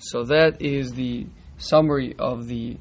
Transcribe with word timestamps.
So 0.00 0.24
that 0.24 0.62
is 0.62 0.92
the 0.92 1.26
summary 1.58 2.14
of 2.18 2.46
the 2.46 2.78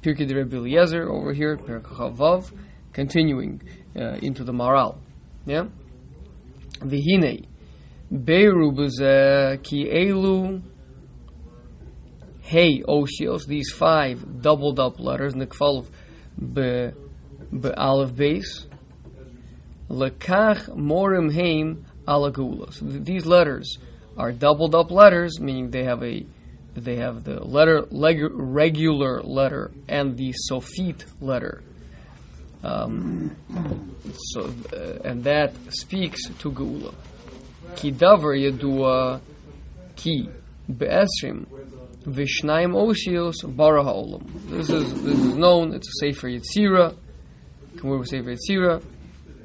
Pirkei 0.00 0.26
de 0.26 0.34
Rebbe 0.34 0.56
Eliezer 0.56 1.10
over 1.10 1.34
here, 1.34 1.56
Perkei 1.58 2.16
Vav, 2.16 2.50
continuing 2.92 3.60
uh, 3.94 4.16
into 4.22 4.44
the 4.44 4.52
Maharal. 4.52 4.96
Yeah? 5.44 5.66
Vihine, 6.80 7.46
Beiru 8.10 8.72
b'zeh 8.74 9.62
ki 9.62 9.86
elu 9.86 10.62
hey 12.40 12.82
osios, 12.82 13.46
these 13.46 13.70
five 13.70 14.42
doubled 14.42 14.78
up 14.78 15.00
letters, 15.00 15.34
nikfalv 15.34 15.86
be 16.38 16.90
be 17.52 17.70
aleph 17.76 18.14
base, 18.14 18.66
lekach 19.88 20.68
morim 20.70 21.32
heim 21.32 21.84
th- 22.06 23.04
these 23.04 23.26
letters 23.26 23.78
are 24.16 24.32
doubled 24.32 24.74
up 24.74 24.90
letters, 24.90 25.40
meaning 25.40 25.70
they 25.70 25.84
have 25.84 26.02
a 26.02 26.26
they 26.74 26.96
have 26.96 27.24
the 27.24 27.42
letter 27.44 27.82
leg, 27.90 28.20
regular 28.32 29.22
letter 29.22 29.70
and 29.88 30.16
the 30.16 30.34
sofit 30.50 31.04
letter. 31.20 31.62
Um, 32.62 33.36
so 34.32 34.52
uh, 34.72 35.08
and 35.08 35.22
that 35.24 35.54
speaks 35.68 36.28
to 36.38 36.50
geula. 36.50 36.94
Ki 37.76 37.92
davar 37.92 38.34
yedua 38.34 39.20
ki 39.96 40.28
be'esrim 40.68 41.46
v'shnayim 42.04 42.74
osios 42.74 43.34
bara 43.56 43.82
ha'olam. 43.84 44.24
This 44.50 44.70
is 44.70 45.02
this 45.02 45.18
is 45.18 45.34
known. 45.34 45.74
It's 45.74 45.88
a 45.88 46.06
sefer 46.06 46.28
Yetzira. 46.28 46.96
Kamur 47.76 48.06
sefer 48.06 48.34
Yetzira 48.34 48.82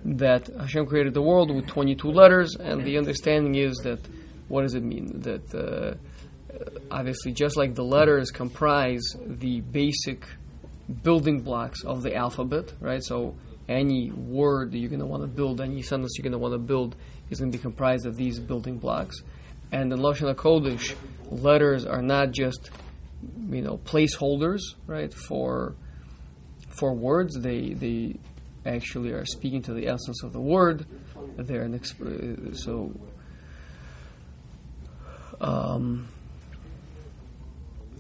that 0.06 0.48
Hashem 0.60 0.86
created 0.86 1.14
the 1.14 1.22
world 1.22 1.54
with 1.54 1.68
22 1.68 2.10
letters, 2.10 2.56
and 2.56 2.84
the 2.84 2.98
understanding 2.98 3.56
is 3.56 3.76
that 3.84 4.00
what 4.48 4.62
does 4.62 4.74
it 4.74 4.84
mean? 4.84 5.22
That 5.22 5.54
uh, 5.54 5.96
obviously, 6.92 7.32
just 7.32 7.58
like 7.58 7.76
the 7.76 7.84
letters 7.84 8.32
comprise 8.32 9.04
the 9.26 9.62
basic 9.62 10.26
building 11.04 11.42
blocks 11.42 11.84
of 11.84 12.02
the 12.02 12.16
alphabet, 12.16 12.74
right? 12.80 13.04
So 13.04 13.36
any 13.68 14.12
word 14.12 14.72
that 14.72 14.80
you're 14.80 14.90
going 14.90 15.02
to 15.02 15.06
want 15.06 15.24
to 15.24 15.28
build, 15.28 15.62
any 15.62 15.82
sentence 15.82 16.16
you're 16.18 16.24
going 16.24 16.34
to 16.34 16.40
want 16.40 16.54
to 16.54 16.60
build, 16.60 16.96
is 17.30 17.40
going 17.40 17.52
to 17.52 17.58
be 17.58 17.62
comprised 17.62 18.06
of 18.06 18.16
these 18.16 18.40
building 18.40 18.78
blocks. 18.78 19.22
And 19.72 19.94
in 19.94 20.00
Lashon 20.00 20.34
HaKodesh, 20.34 20.96
letters 21.30 21.86
are 21.86 22.02
not 22.02 22.32
just, 22.32 22.72
you 23.50 23.62
know, 23.62 23.78
placeholders, 23.78 24.62
right, 24.88 25.14
for 25.14 25.76
for 26.70 26.94
words. 26.94 27.40
They 27.40 27.74
they 27.74 28.16
actually 28.66 29.12
are 29.12 29.26
speaking 29.26 29.62
to 29.64 29.74
the 29.74 29.88
essence 29.88 30.24
of 30.24 30.34
the 30.34 30.42
word. 30.42 30.88
They're 31.38 31.64
an 31.64 31.78
exp- 31.78 32.58
so. 32.58 32.92
Um, 35.42 36.10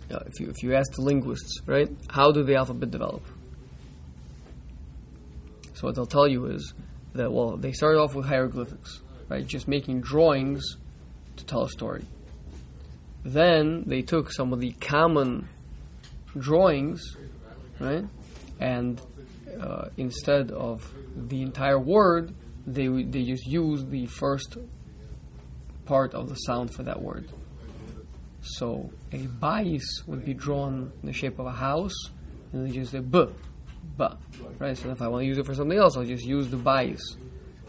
if 0.09 0.39
you 0.39 0.49
if 0.49 0.63
you 0.63 0.75
ask 0.75 0.93
the 0.93 1.01
linguists, 1.01 1.61
right, 1.65 1.89
how 2.09 2.31
do 2.31 2.43
the 2.43 2.55
alphabet 2.55 2.91
develop? 2.91 3.23
So 5.73 5.87
what 5.87 5.95
they'll 5.95 6.05
tell 6.05 6.27
you 6.27 6.47
is 6.47 6.73
that 7.13 7.31
well, 7.31 7.57
they 7.57 7.71
started 7.71 7.99
off 7.99 8.15
with 8.15 8.25
hieroglyphics, 8.25 9.01
right, 9.29 9.45
just 9.45 9.67
making 9.67 10.01
drawings 10.01 10.77
to 11.37 11.45
tell 11.45 11.63
a 11.63 11.69
story. 11.69 12.03
Then 13.23 13.83
they 13.85 14.01
took 14.01 14.31
some 14.31 14.53
of 14.53 14.59
the 14.59 14.71
common 14.71 15.47
drawings, 16.37 17.15
right, 17.79 18.05
and 18.59 19.01
uh, 19.59 19.89
instead 19.97 20.51
of 20.51 20.93
the 21.15 21.41
entire 21.41 21.79
word, 21.79 22.33
they 22.65 22.87
they 22.87 23.23
just 23.23 23.45
used 23.45 23.89
the 23.89 24.05
first 24.07 24.57
part 25.85 26.13
of 26.13 26.29
the 26.29 26.35
sound 26.35 26.73
for 26.73 26.83
that 26.83 27.01
word. 27.01 27.27
So 28.41 28.89
a 29.11 29.17
bais 29.17 29.83
would 30.07 30.25
be 30.25 30.33
drawn 30.33 30.91
in 31.01 31.07
the 31.07 31.13
shape 31.13 31.39
of 31.39 31.45
a 31.45 31.51
house, 31.51 32.09
and 32.51 32.65
they 32.65 32.71
just 32.71 32.91
say 32.91 32.99
b, 32.99 33.25
b, 33.97 34.05
right? 34.59 34.77
So 34.77 34.89
if 34.91 35.01
I 35.01 35.07
want 35.07 35.23
to 35.23 35.27
use 35.27 35.37
it 35.37 35.45
for 35.45 35.53
something 35.53 35.77
else, 35.77 35.97
I'll 35.97 36.05
just 36.05 36.25
use 36.25 36.49
the 36.49 36.57
bais 36.57 36.99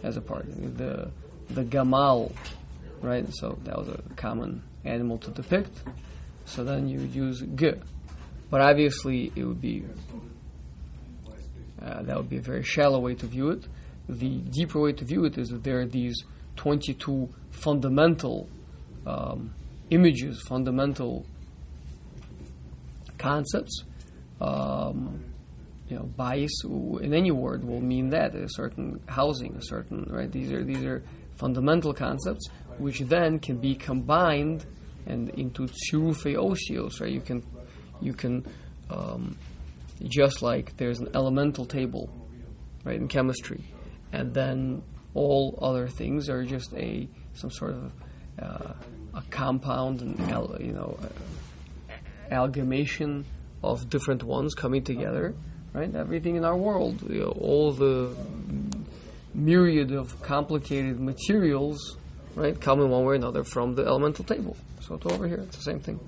as 0.02 0.16
a 0.16 0.20
part. 0.20 0.46
The 0.48 1.10
the 1.48 1.64
gamal, 1.64 2.32
right? 3.02 3.26
So 3.34 3.58
that 3.64 3.76
was 3.76 3.88
a 3.88 4.02
common 4.16 4.62
animal 4.84 5.18
to 5.18 5.30
depict. 5.30 5.82
So 6.44 6.64
then 6.64 6.88
you 6.88 7.00
would 7.00 7.14
use 7.14 7.42
g, 7.54 7.72
but 8.48 8.60
obviously 8.60 9.32
it 9.34 9.44
would 9.44 9.60
be 9.60 9.84
uh, 11.82 12.02
that 12.02 12.16
would 12.16 12.28
be 12.28 12.36
a 12.36 12.42
very 12.42 12.62
shallow 12.62 13.00
way 13.00 13.14
to 13.14 13.26
view 13.26 13.50
it. 13.50 13.66
The 14.08 14.38
deeper 14.38 14.80
way 14.80 14.92
to 14.92 15.04
view 15.04 15.24
it 15.24 15.38
is 15.38 15.48
that 15.48 15.64
there 15.64 15.80
are 15.80 15.86
these 15.86 16.16
22 16.56 17.28
fundamental 17.50 18.48
um, 19.06 19.54
images, 19.90 20.40
fundamental 20.42 21.26
concepts. 23.18 23.84
Um, 24.40 25.24
you 25.88 25.96
know, 25.96 26.04
bias 26.04 26.62
in 26.64 27.12
any 27.12 27.32
word 27.32 27.64
will 27.64 27.80
mean 27.80 28.10
that 28.10 28.34
a 28.34 28.48
certain 28.48 29.00
housing, 29.06 29.56
a 29.56 29.62
certain 29.62 30.06
right. 30.08 30.30
These 30.30 30.52
are 30.52 30.64
these 30.64 30.84
are 30.84 31.02
fundamental 31.36 31.92
concepts 31.92 32.48
which 32.78 33.00
then 33.00 33.38
can 33.38 33.58
be 33.58 33.74
combined 33.74 34.64
and 35.06 35.30
into 35.30 35.66
tsirufe 35.66 36.34
osios. 36.36 37.00
Right, 37.00 37.12
you 37.12 37.20
can 37.20 37.44
you 38.00 38.12
can 38.12 38.46
um, 38.88 39.36
just 40.04 40.42
like 40.42 40.76
there's 40.76 41.00
an 41.00 41.08
elemental 41.14 41.66
table, 41.66 42.08
right, 42.84 42.96
in 42.96 43.08
chemistry, 43.08 43.64
and 44.12 44.32
then 44.32 44.82
all 45.14 45.58
other 45.60 45.88
things 45.88 46.28
are 46.28 46.44
just 46.44 46.72
a 46.74 47.08
some 47.34 47.50
sort 47.50 47.72
of 47.72 47.92
uh, 48.38 48.72
a 49.14 49.22
compound 49.30 50.00
and 50.00 50.20
al- 50.30 50.56
you 50.60 50.72
know 50.72 50.98
uh, 51.02 51.94
amalgamation 52.30 53.24
of 53.62 53.90
different 53.90 54.22
ones 54.22 54.54
coming 54.54 54.82
together, 54.82 55.34
right? 55.72 55.94
Everything 55.94 56.36
in 56.36 56.44
our 56.44 56.56
world, 56.56 57.02
you 57.10 57.20
know, 57.20 57.36
all 57.40 57.72
the 57.72 58.14
myriad 59.34 59.92
of 59.92 60.20
complicated 60.22 60.98
materials, 61.00 61.96
right, 62.34 62.58
come 62.60 62.80
in 62.80 62.88
one 62.88 63.04
way 63.04 63.12
or 63.12 63.14
another 63.14 63.44
from 63.44 63.74
the 63.74 63.84
elemental 63.84 64.24
table. 64.24 64.56
So 64.80 64.98
over 65.04 65.26
here, 65.26 65.38
it's 65.38 65.56
the 65.56 65.62
same 65.62 65.80
thing. 65.80 66.00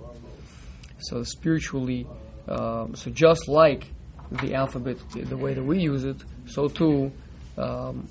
So 0.99 1.23
spiritually, 1.25 2.07
um, 2.49 2.95
so 2.95 3.11
just 3.11 3.49
like 3.49 3.87
the 4.31 4.55
alphabet, 4.55 4.97
the 5.13 5.37
way 5.37 5.55
that 5.55 5.63
we 5.63 5.81
use 5.81 6.05
it, 6.05 6.17
so 6.47 6.69
too 6.69 7.13
um, 7.59 8.09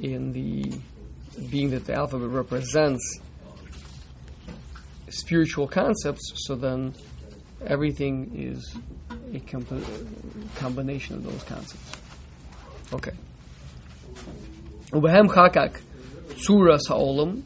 in 0.00 0.32
the 0.32 0.72
being 1.50 1.70
that 1.70 1.84
the 1.84 1.94
alphabet 1.94 2.30
represents 2.30 3.20
spiritual 5.10 5.68
concepts, 5.68 6.32
so 6.46 6.54
then 6.54 6.94
everything 7.66 8.32
is 8.34 8.76
a 9.34 9.40
comp- 9.40 9.84
combination 10.56 11.16
of 11.16 11.24
those 11.24 11.42
concepts. 11.44 11.92
Okay. 12.92 13.12
Ubehem 14.92 15.28
chakak 15.28 15.80
tzuras 16.30 16.88
ha'olam 16.88 17.42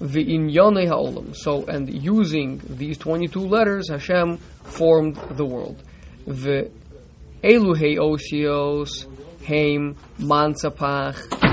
v'inyone 0.00 0.86
ha'olam. 0.86 1.34
So, 1.34 1.64
and 1.66 1.92
using 1.92 2.60
these 2.68 2.98
22 2.98 3.40
letters, 3.40 3.90
Hashem 3.90 4.36
formed 4.36 5.16
the 5.30 5.44
world. 5.44 5.82
The 6.26 6.70
eluhei 7.42 7.96
osios 7.96 9.06
heim 9.44 9.96
mansapach. 10.18 11.45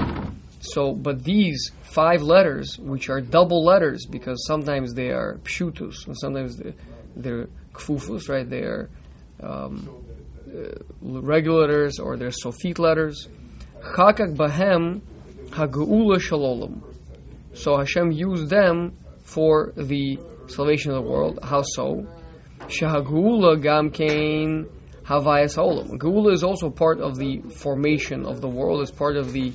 So, 0.64 0.94
but 0.94 1.24
these 1.24 1.72
five 1.82 2.22
letters, 2.22 2.80
which 2.80 3.10
are 3.10 3.20
double 3.20 3.66
letters, 3.66 4.06
because 4.10 4.46
sometimes 4.48 4.94
they 4.94 5.10
are 5.10 5.40
pshutus, 5.44 6.08
and 6.08 6.18
sometimes 6.18 6.56
they're, 6.56 6.74
they're 7.18 7.48
kfufus, 7.74 8.30
right? 8.30 8.50
They 8.50 8.62
are 8.62 8.90
um, 9.42 9.90
uh, 10.48 10.70
regular 11.02 11.62
letters 11.62 12.00
or 12.00 12.16
they're 12.16 12.30
sofit 12.30 12.80
letters. 12.80 13.28
Chakak 13.82 14.36
bahem 14.38 15.02
hageula 15.50 16.18
shalolam. 16.18 16.82
So 17.54 17.78
Hashem 17.78 18.12
used 18.12 18.50
them 18.50 18.98
for 19.24 19.74
the 19.76 20.18
salvation 20.48 20.92
of 20.92 21.04
the 21.04 21.10
world. 21.10 21.40
How 21.44 21.62
so? 21.62 22.08
Shahagula 22.62 23.62
gam 23.62 23.92
kain 23.92 24.70
havayas 25.04 25.58
olam. 25.58 25.98
Geula 25.98 26.32
is 26.32 26.44
also 26.44 26.70
part 26.70 27.02
of 27.02 27.18
the 27.18 27.42
formation 27.58 28.26
of 28.26 28.40
the 28.40 28.48
world. 28.48 28.82
It's 28.82 28.92
part 28.92 29.18
of 29.18 29.34
the 29.34 29.52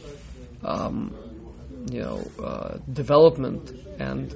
um, 0.65 1.15
you 1.91 2.01
know 2.01 2.23
uh, 2.43 2.79
development 2.93 3.71
and 3.99 4.35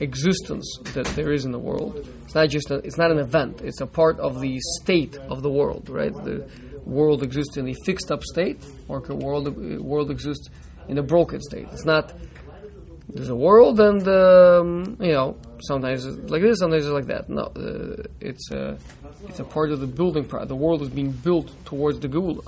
existence 0.00 0.78
that 0.94 1.06
there 1.14 1.32
is 1.32 1.44
in 1.44 1.52
the 1.52 1.58
world. 1.58 2.06
It's 2.24 2.34
not 2.34 2.48
just 2.48 2.70
a, 2.70 2.76
it's 2.76 2.96
not 2.96 3.10
an 3.10 3.18
event. 3.18 3.60
It's 3.62 3.80
a 3.80 3.86
part 3.86 4.18
of 4.18 4.40
the 4.40 4.58
state 4.80 5.16
of 5.28 5.42
the 5.42 5.50
world, 5.50 5.88
right? 5.88 6.12
The 6.12 6.48
world 6.84 7.22
exists 7.22 7.56
in 7.56 7.68
a 7.68 7.74
fixed 7.84 8.10
up 8.10 8.24
state, 8.24 8.64
or 8.88 9.00
the 9.00 9.14
world 9.14 9.56
world 9.80 10.10
exists 10.10 10.48
in 10.88 10.98
a 10.98 11.02
broken 11.02 11.40
state. 11.40 11.68
It's 11.72 11.84
not. 11.84 12.12
There's 13.08 13.28
a 13.28 13.36
world, 13.36 13.80
and 13.80 14.06
um, 14.08 14.96
you 15.00 15.12
know 15.12 15.36
sometimes 15.62 16.06
it's 16.06 16.30
like 16.30 16.42
this, 16.42 16.58
sometimes 16.60 16.86
it's 16.86 16.92
like 16.92 17.06
that. 17.06 17.28
No, 17.28 17.42
uh, 17.42 18.02
it's 18.20 18.50
a 18.52 18.78
it's 19.28 19.40
a 19.40 19.44
part 19.44 19.70
of 19.72 19.80
the 19.80 19.86
building. 19.86 20.24
Part. 20.24 20.48
The 20.48 20.56
world 20.56 20.82
is 20.82 20.88
being 20.88 21.10
built 21.10 21.50
towards 21.64 21.98
the 22.00 22.08
Geula. 22.08 22.46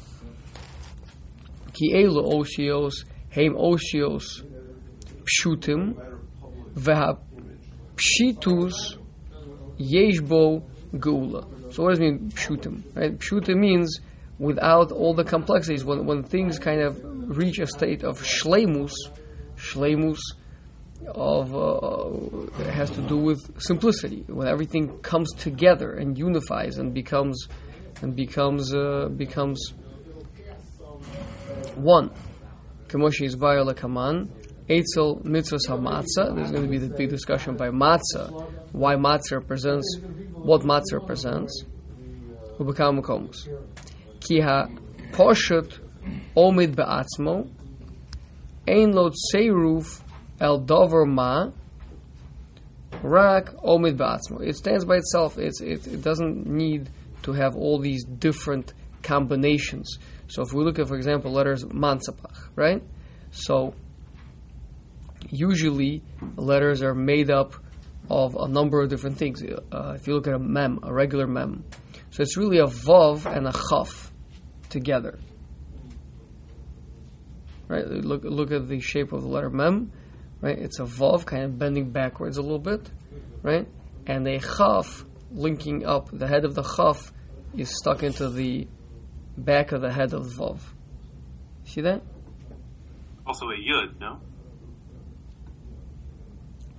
Ki 1.72 1.94
elu 1.94 2.22
osios 2.38 3.04
heim 3.30 3.54
osios 3.54 4.44
pshutim 5.24 5.94
veha 6.74 7.18
pshitus 7.96 8.98
Yeshbo 9.78 10.62
Geula. 10.94 11.72
So 11.72 11.82
what 11.82 11.90
does 11.90 12.00
it 12.00 12.02
mean 12.02 12.30
pshutim? 12.30 12.82
Right? 12.94 13.18
Pshutim 13.18 13.58
means 13.58 14.00
without 14.38 14.92
all 14.92 15.14
the 15.14 15.24
complexities. 15.24 15.84
When 15.84 16.06
when 16.06 16.22
things 16.22 16.58
kind 16.58 16.80
of 16.80 17.00
reach 17.36 17.58
a 17.58 17.66
state 17.66 18.04
of 18.04 18.20
shlemus, 18.20 18.92
shlemus 19.56 20.20
of 21.06 21.54
uh, 21.54 22.62
has 22.70 22.90
to 22.90 23.02
do 23.02 23.16
with 23.16 23.60
simplicity. 23.60 24.24
When 24.28 24.48
everything 24.48 24.98
comes 24.98 25.32
together 25.32 25.92
and 25.92 26.18
unifies 26.18 26.78
and 26.78 26.92
becomes 26.92 27.48
and 28.02 28.14
becomes 28.14 28.74
uh, 28.74 29.08
becomes 29.16 29.72
one. 31.76 32.10
Kamoshi 32.88 33.24
is 33.24 33.34
Kaman. 33.34 34.30
Eitzel 34.68 35.22
mitzvahs 35.24 35.66
hamatzah. 35.68 36.34
There's 36.36 36.50
going 36.50 36.62
to 36.62 36.68
be 36.68 36.78
the 36.78 36.88
big 36.88 37.10
discussion 37.10 37.56
by 37.56 37.68
matzah, 37.68 38.48
why 38.72 38.94
matzah 38.94 39.32
represents, 39.32 39.98
what 40.34 40.62
matzah 40.62 41.00
represents. 41.00 41.64
Ubekam 42.58 43.00
makomus. 43.00 43.48
Ki 44.20 44.40
ha 44.40 44.68
poshut 45.10 45.80
omid 46.36 46.76
be'atzmo, 46.76 47.50
ein 48.68 48.92
lo 48.92 49.10
tseiruf 49.10 50.00
el 50.40 50.58
dover 50.60 51.04
ma, 51.04 51.50
rak 53.02 53.46
omid 53.64 53.96
be'atzmo. 53.96 54.46
It 54.46 54.56
stands 54.56 54.84
by 54.84 54.96
itself. 54.96 55.38
It's, 55.38 55.60
it, 55.60 55.86
it 55.86 56.02
doesn't 56.02 56.46
need 56.46 56.88
to 57.24 57.32
have 57.32 57.56
all 57.56 57.78
these 57.78 58.04
different 58.04 58.74
combinations. 59.02 59.98
So 60.32 60.40
if 60.40 60.54
we 60.54 60.64
look 60.64 60.78
at, 60.78 60.88
for 60.88 60.96
example, 60.96 61.30
letters 61.30 61.62
mansapach, 61.64 62.48
right? 62.56 62.82
So 63.32 63.74
usually 65.28 66.02
letters 66.36 66.82
are 66.82 66.94
made 66.94 67.30
up 67.30 67.54
of 68.08 68.34
a 68.36 68.48
number 68.48 68.80
of 68.80 68.88
different 68.88 69.18
things. 69.18 69.42
Uh, 69.42 69.92
if 69.94 70.06
you 70.06 70.14
look 70.14 70.26
at 70.26 70.32
a 70.32 70.38
mem, 70.38 70.80
a 70.84 70.92
regular 70.92 71.26
mem, 71.26 71.64
so 72.10 72.22
it's 72.22 72.38
really 72.38 72.58
a 72.58 72.66
vav 72.66 73.26
and 73.26 73.46
a 73.46 73.52
chaf 73.52 74.10
together. 74.70 75.18
Right? 77.68 77.86
Look 77.86 78.24
look 78.24 78.52
at 78.52 78.68
the 78.68 78.80
shape 78.80 79.12
of 79.12 79.20
the 79.20 79.28
letter 79.28 79.50
mem. 79.50 79.92
Right? 80.40 80.58
It's 80.58 80.80
a 80.80 80.84
vav, 80.84 81.26
kind 81.26 81.44
of 81.44 81.58
bending 81.58 81.90
backwards 81.90 82.38
a 82.38 82.42
little 82.42 82.58
bit, 82.58 82.90
right? 83.42 83.68
And 84.06 84.26
a 84.26 84.38
chaf 84.38 85.04
linking 85.30 85.84
up. 85.84 86.08
The 86.10 86.26
head 86.26 86.46
of 86.46 86.54
the 86.54 86.62
chaf 86.62 87.12
is 87.54 87.68
stuck 87.68 88.02
into 88.02 88.30
the 88.30 88.66
back 89.36 89.72
of 89.72 89.80
the 89.80 89.92
head 89.92 90.12
of 90.12 90.24
the 90.24 90.42
vav. 90.42 90.60
See 91.64 91.80
that? 91.82 92.02
Also 93.26 93.46
a 93.50 93.54
yud, 93.54 93.98
no? 94.00 94.20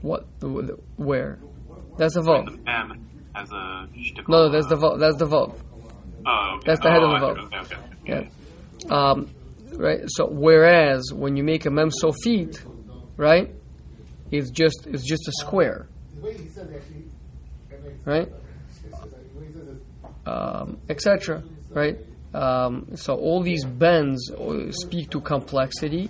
What? 0.01 0.25
Where? 0.97 1.39
That's 1.97 2.15
the 2.15 2.21
vav. 2.21 2.45
The 2.45 2.71
M 2.71 3.09
has 3.33 3.51
a 3.51 3.87
No, 4.27 4.49
that's 4.49 4.67
the 4.67 4.75
vav. 4.75 4.99
That's 4.99 5.17
the 5.17 5.27
vav. 5.27 5.55
Oh, 6.25 6.55
okay. 6.55 6.63
That's 6.65 6.81
the 6.81 6.89
head 6.91 7.01
oh, 7.01 7.13
of 7.13 7.21
the 7.21 7.27
vav. 7.27 7.45
Okay, 7.45 7.57
okay, 7.57 7.75
okay. 8.03 8.29
Yeah. 8.85 8.93
Um, 8.93 9.29
right. 9.75 10.01
So 10.07 10.27
whereas 10.27 11.11
when 11.13 11.37
you 11.37 11.43
make 11.43 11.65
a 11.65 11.71
mem 11.71 11.89
sofit, 11.89 12.59
right, 13.17 13.53
it's 14.31 14.51
just 14.51 14.87
it's 14.87 15.05
just 15.05 15.27
a 15.27 15.31
square. 15.33 15.87
Right. 18.05 18.29
Um, 20.25 20.79
Etc. 20.89 21.43
Right. 21.69 21.97
Um, 22.33 22.87
so 22.95 23.15
all 23.15 23.43
these 23.43 23.63
bends 23.63 24.31
speak 24.71 25.11
to 25.11 25.21
complexity 25.21 26.09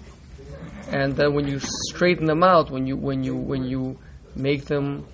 and 0.93 1.15
then 1.15 1.33
when 1.33 1.47
you 1.47 1.59
straighten 1.89 2.25
them 2.25 2.43
out, 2.43 2.69
when 2.69 2.85
you 2.85 2.95
when 2.95 3.23
you 3.23 3.35
when 3.35 3.63
you 3.63 3.97
make 4.35 4.65
them 4.65 5.05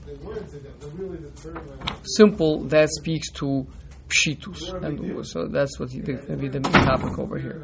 simple, 2.04 2.64
that 2.66 2.90
speaks 2.90 3.32
to 3.32 3.66
pshitus, 4.10 4.74
and 4.84 5.26
so 5.26 5.48
that's 5.48 5.80
what 5.80 5.90
going 5.92 6.26
to 6.26 6.36
be 6.36 6.48
the 6.50 6.60
topic 6.60 7.18
over 7.18 7.38
here. 7.38 7.64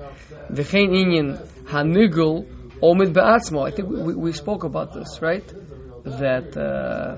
V'chein 0.52 0.92
inyan 0.92 1.46
hanigul 1.66 2.46
omid 2.82 3.14
be'atzmo. 3.14 3.68
I 3.68 3.72
think 3.72 3.90
we, 3.90 4.14
we, 4.14 4.32
spoke 4.32 4.64
about 4.64 4.94
this, 4.94 5.22
right? 5.22 5.46
That 6.06 6.56
uh, 6.56 7.18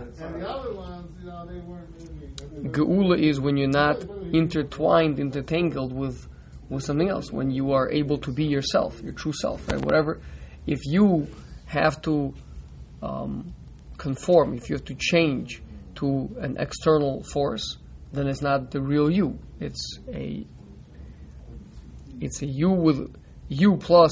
geula 2.72 3.20
is 3.20 3.40
when 3.40 3.58
you're 3.58 3.68
not 3.68 3.98
intertwined, 4.34 5.20
intertangled 5.20 5.94
with 5.94 6.28
with 6.70 6.84
something 6.84 7.10
else. 7.10 7.32
When 7.32 7.50
you 7.52 7.72
are 7.72 7.90
able 7.90 8.18
to 8.20 8.32
be 8.32 8.46
yourself, 8.46 9.02
your 9.02 9.14
true 9.14 9.34
self, 9.34 9.68
right? 9.70 9.84
Whatever 9.84 10.20
if 10.68 10.86
you 10.86 11.28
have 11.66 12.02
to 12.04 12.34
um, 13.02 13.54
conform, 13.98 14.54
if 14.54 14.70
you 14.70 14.76
have 14.76 14.86
to 14.86 14.96
change 14.96 15.64
to 15.96 16.30
an 16.40 16.58
external 16.60 17.24
force, 17.24 17.78
then 18.12 18.28
it's 18.28 18.42
not 18.42 18.70
the 18.72 18.82
real 18.82 19.10
you. 19.10 19.40
It's 19.60 20.00
a 20.14 20.46
it's 22.20 22.42
a 22.42 22.46
you 22.46 22.70
with 22.70 23.16
you 23.48 23.78
plus 23.78 24.12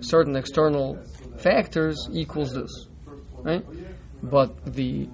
certain 0.00 0.36
external 0.36 0.98
factors 1.38 2.08
equals 2.12 2.52
this, 2.52 2.86
right? 3.42 3.64
But 4.22 4.74
the, 4.74 5.08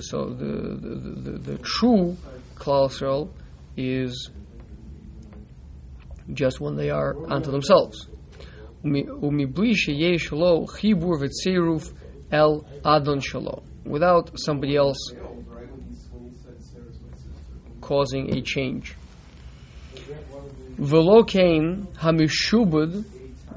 so 0.00 0.30
the 0.30 0.44
the, 0.44 1.30
the, 1.30 1.38
the 1.38 1.58
true 1.58 2.16
cholesterol 2.56 3.30
is 3.78 4.30
just 6.32 6.60
when 6.60 6.76
they 6.76 6.90
are 6.90 7.16
unto 7.30 7.50
themselves. 7.50 8.08
Umibli 8.84 9.74
sheyesh 9.74 10.28
chibur 10.28 11.18
v'tziruf 11.22 11.94
el 12.32 12.66
adon 12.84 13.20
shalo. 13.20 13.62
Without 13.84 14.38
somebody 14.38 14.76
else 14.76 14.98
causing 17.80 18.36
a 18.36 18.42
change. 18.42 18.94
Velo 20.76 21.22
came 21.22 21.88
hamishubud, 21.96 23.04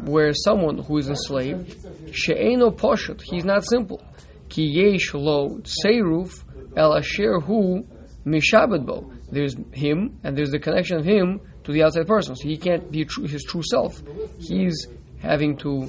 where 0.06 0.33
someone 0.33 0.77
who 0.77 0.97
is 0.97 1.09
enslaved, 1.09 1.75
she'eno 2.13 2.71
poshet, 2.71 3.21
he's 3.21 3.44
not 3.44 3.63
simple. 3.68 4.01
Ki 4.50 4.63
yesh 4.63 5.13
lo 5.13 5.59
tseiruf 5.59 6.44
el 6.75 6.95
asher 6.95 7.39
hu 7.39 7.85
mishabed 8.25 8.85
bo. 8.85 9.12
There's 9.31 9.56
him, 9.72 10.19
and 10.24 10.38
there's 10.38 10.51
the 10.51 10.60
connection 10.60 10.98
of 10.98 11.06
him 11.06 11.39
to 11.63 11.72
the 11.72 11.83
outside 11.83 12.07
person. 12.07 12.36
So 12.36 12.48
he 12.48 12.57
can't 12.57 12.92
be 12.92 13.07
his 13.25 13.44
true 13.44 13.63
self. 13.63 14.01
He's 14.39 14.88
having 15.19 15.57
to 15.57 15.88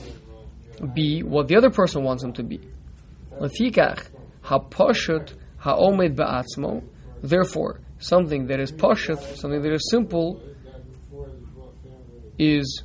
be 0.94 1.23
what 1.23 1.49
the 1.49 1.56
other 1.56 1.71
person 1.71 2.05
wants 2.05 2.23
him 2.23 2.33
to 2.35 2.43
be. 2.43 2.61
Therefore, 7.23 7.81
something 7.99 8.47
that 8.47 8.61
is 8.61 8.73
pashut, 8.73 9.37
something 9.37 9.63
that 9.63 9.72
is 9.72 9.91
simple, 9.91 10.41
is 12.39 12.82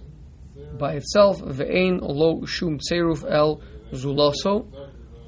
by 0.77 0.93
itself 0.93 1.39
ve'ein 1.41 1.99
lo 2.01 2.45
shum 2.45 2.77
tseruf 2.79 3.25
el 3.29 3.61
zulaso 3.91 4.67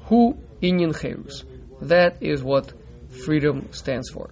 hu 0.04 0.36
inyan 0.62 0.94
cherus. 0.94 1.44
That 1.82 2.22
is 2.22 2.42
what 2.42 2.72
freedom 3.24 3.72
stands 3.72 4.10
for. 4.10 4.30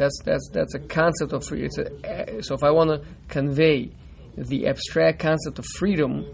That's 0.00 0.18
that's 0.24 0.48
that's 0.50 0.74
a 0.74 0.78
concept 0.78 1.34
of 1.34 1.44
freedom. 1.44 1.68
so 2.40 2.54
if 2.54 2.64
I 2.64 2.70
want 2.70 2.88
to 2.88 3.06
convey 3.28 3.90
the 4.34 4.66
abstract 4.66 5.18
concept 5.18 5.58
of 5.58 5.66
freedom, 5.76 6.24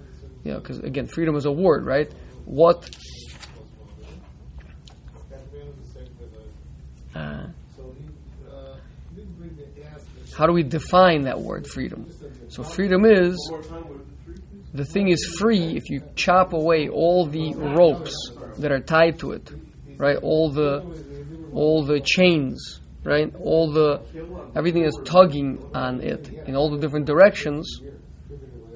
you 0.45 0.53
know, 0.53 0.61
because 0.61 0.79
again, 0.79 1.09
freedom 1.09 1.35
is 1.35 1.47
a 1.47 1.51
word, 1.51 1.85
right? 1.85 2.09
What 2.45 2.89
uh, 7.13 7.47
how 10.37 10.47
do 10.47 10.53
we 10.53 10.63
define 10.63 11.23
that 11.23 11.41
word, 11.41 11.67
freedom? 11.67 12.07
So, 12.47 12.63
freedom 12.63 13.05
is 13.05 13.35
the 14.75 14.85
thing 14.85 15.09
is 15.09 15.37
free 15.41 15.77
if 15.77 15.91
you 15.91 16.03
chop 16.15 16.53
away 16.53 16.89
all 16.89 17.27
the 17.27 17.53
ropes 17.55 18.15
that 18.59 18.71
are 18.71 18.79
tied 18.79 19.19
to 19.19 19.33
it, 19.33 19.51
right? 19.97 20.19
All 20.19 20.53
the 20.53 20.85
all 21.53 21.85
the 21.85 21.99
chains, 21.99 22.81
right? 23.07 23.33
All 23.41 23.71
the 23.73 24.03
everything 24.55 24.85
is 24.85 24.99
tugging 25.05 25.71
on 25.73 26.01
it 26.01 26.29
in 26.47 26.57
all 26.57 26.71
the 26.71 26.79
different 26.79 27.07
directions 27.07 27.81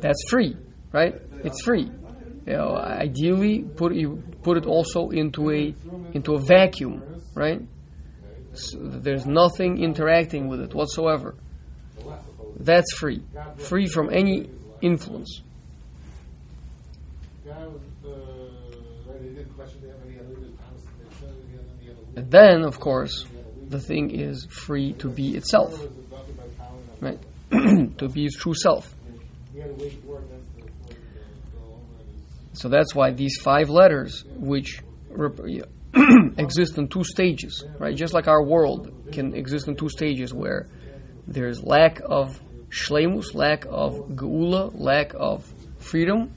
that's 0.01 0.23
free, 0.29 0.57
right? 0.93 1.15
It's 1.43 1.63
free. 1.63 1.91
You 2.47 2.53
know, 2.57 2.77
ideally, 2.77 3.63
put 3.77 3.95
you 3.95 4.23
put 4.43 4.57
it 4.57 4.67
also 4.67 5.11
into 5.11 5.51
a 5.51 5.75
into 6.13 6.35
a 6.35 6.41
vacuum, 6.41 7.03
right? 7.35 7.61
So 8.53 8.79
there's 8.81 9.27
nothing 9.27 9.83
interacting 9.83 10.49
with 10.49 10.61
it 10.61 10.75
whatsoever. 10.75 11.35
That's 12.59 12.93
free, 12.95 13.23
free 13.57 13.87
from 13.87 14.11
any 14.13 14.51
influence. 14.81 15.43
And 22.17 22.31
then, 22.31 22.65
of 22.65 22.81
course, 22.81 23.25
the 23.71 23.81
thing 23.81 24.11
is 24.11 24.47
free 24.47 24.93
to 24.95 25.09
be 25.09 25.37
itself, 25.37 25.81
right? 27.01 27.19
to 27.51 28.09
be 28.09 28.27
its 28.27 28.37
true 28.37 28.55
self. 28.55 28.95
So 32.53 32.69
that's 32.69 32.95
why 32.95 33.13
these 33.13 33.41
five 33.41 33.71
letters, 33.71 34.25
which 34.37 34.81
exist 36.37 36.79
in 36.79 36.89
two 36.89 37.05
stages, 37.05 37.65
right? 37.79 37.97
Just 37.97 38.13
like 38.13 38.27
our 38.27 38.43
world 38.43 38.93
can 39.13 39.35
exist 39.35 39.69
in 39.69 39.77
two 39.77 39.89
stages 39.89 40.35
where 40.35 40.67
there's 41.27 41.63
lack 41.63 42.01
of 42.05 42.41
shlemus, 42.71 43.35
lack 43.35 43.67
of 43.69 43.95
geula, 44.11 44.73
lack 44.75 45.13
of 45.15 45.45
freedom, 45.79 46.33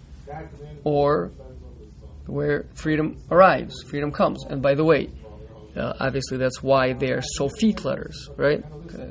or 0.83 1.31
where 2.27 2.65
freedom 2.75 3.17
arrives, 3.29 3.83
freedom 3.83 4.11
comes. 4.11 4.43
And 4.45 4.61
by 4.61 4.75
the 4.75 4.83
way, 4.83 5.09
uh, 5.75 5.93
obviously 5.99 6.37
that's 6.37 6.61
why 6.61 6.93
they 6.93 7.11
are 7.11 7.21
sofit 7.39 7.83
letters, 7.83 8.29
right? 8.37 8.63
Uh, 8.63 9.07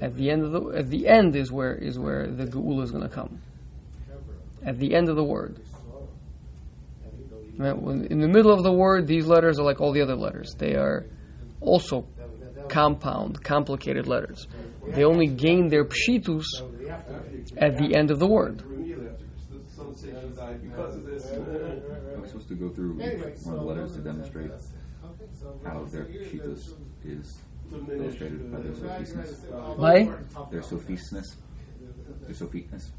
at 0.00 0.14
the 0.14 0.30
end 0.30 0.44
of 0.44 0.52
the 0.52 0.60
at 0.78 0.88
the 0.88 1.08
end 1.08 1.34
is 1.36 1.50
where 1.50 1.74
is 1.74 1.98
where 1.98 2.28
the 2.28 2.44
geula 2.44 2.84
is 2.84 2.90
going 2.90 3.02
to 3.02 3.08
come. 3.08 3.40
At 4.64 4.78
the 4.78 4.94
end 4.94 5.08
of 5.08 5.16
the 5.16 5.24
word. 5.24 5.60
Right? 7.56 7.76
In 8.10 8.20
the 8.20 8.28
middle 8.28 8.52
of 8.52 8.62
the 8.62 8.72
word, 8.72 9.08
these 9.08 9.26
letters 9.26 9.58
are 9.58 9.64
like 9.64 9.80
all 9.80 9.92
the 9.92 10.02
other 10.02 10.14
letters. 10.14 10.54
They 10.56 10.76
are 10.76 11.06
also 11.60 12.06
compound, 12.68 13.42
complicated 13.42 14.06
letters. 14.06 14.46
They 14.86 15.04
only 15.04 15.26
gain 15.26 15.68
their 15.68 15.84
pshitus 15.84 16.44
at 17.56 17.76
the 17.76 17.96
end 17.96 18.12
of 18.12 18.20
the 18.20 18.26
word. 18.26 18.62
Are 18.62 18.66
we 22.20 22.28
supposed 22.28 22.48
to 22.48 22.54
go 22.54 22.68
through 22.68 22.94
one 22.94 23.54
of 23.54 23.60
the 23.60 23.66
letters 23.66 23.92
to 23.94 24.00
demonstrate 24.00 24.50
how 25.64 25.84
their 25.84 26.04
pshitus 26.04 26.72
is 27.04 27.38
illustrated 27.90 28.50
by 28.52 28.60
their 28.60 28.72
sophisness? 28.72 29.44
Why? 29.76 30.10
Their 30.50 30.62
sophisness? 30.62 31.36
Their 32.26 32.34
sophitness? 32.34 32.92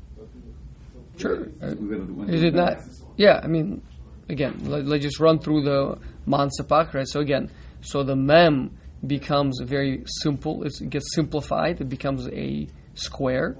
Sure. 1.17 1.47
Uh, 1.61 1.75
We 1.79 1.87
went- 1.89 2.15
went 2.15 2.29
Is 2.29 2.43
it 2.43 2.53
not? 2.53 2.77
Yeah, 3.17 3.41
I 3.43 3.47
mean, 3.47 3.81
again, 4.29 4.59
let, 4.65 4.85
let's 4.85 5.03
just 5.03 5.19
run 5.19 5.39
through 5.39 5.63
the 5.63 5.97
Mansapak, 6.27 6.93
right? 6.93 7.07
So 7.07 7.19
again, 7.19 7.49
so 7.81 8.03
the 8.03 8.15
mem 8.15 8.71
becomes 9.05 9.59
very 9.63 10.03
simple. 10.21 10.63
It's, 10.63 10.81
it 10.81 10.89
gets 10.89 11.13
simplified. 11.15 11.81
It 11.81 11.89
becomes 11.89 12.27
a 12.29 12.67
square, 12.95 13.55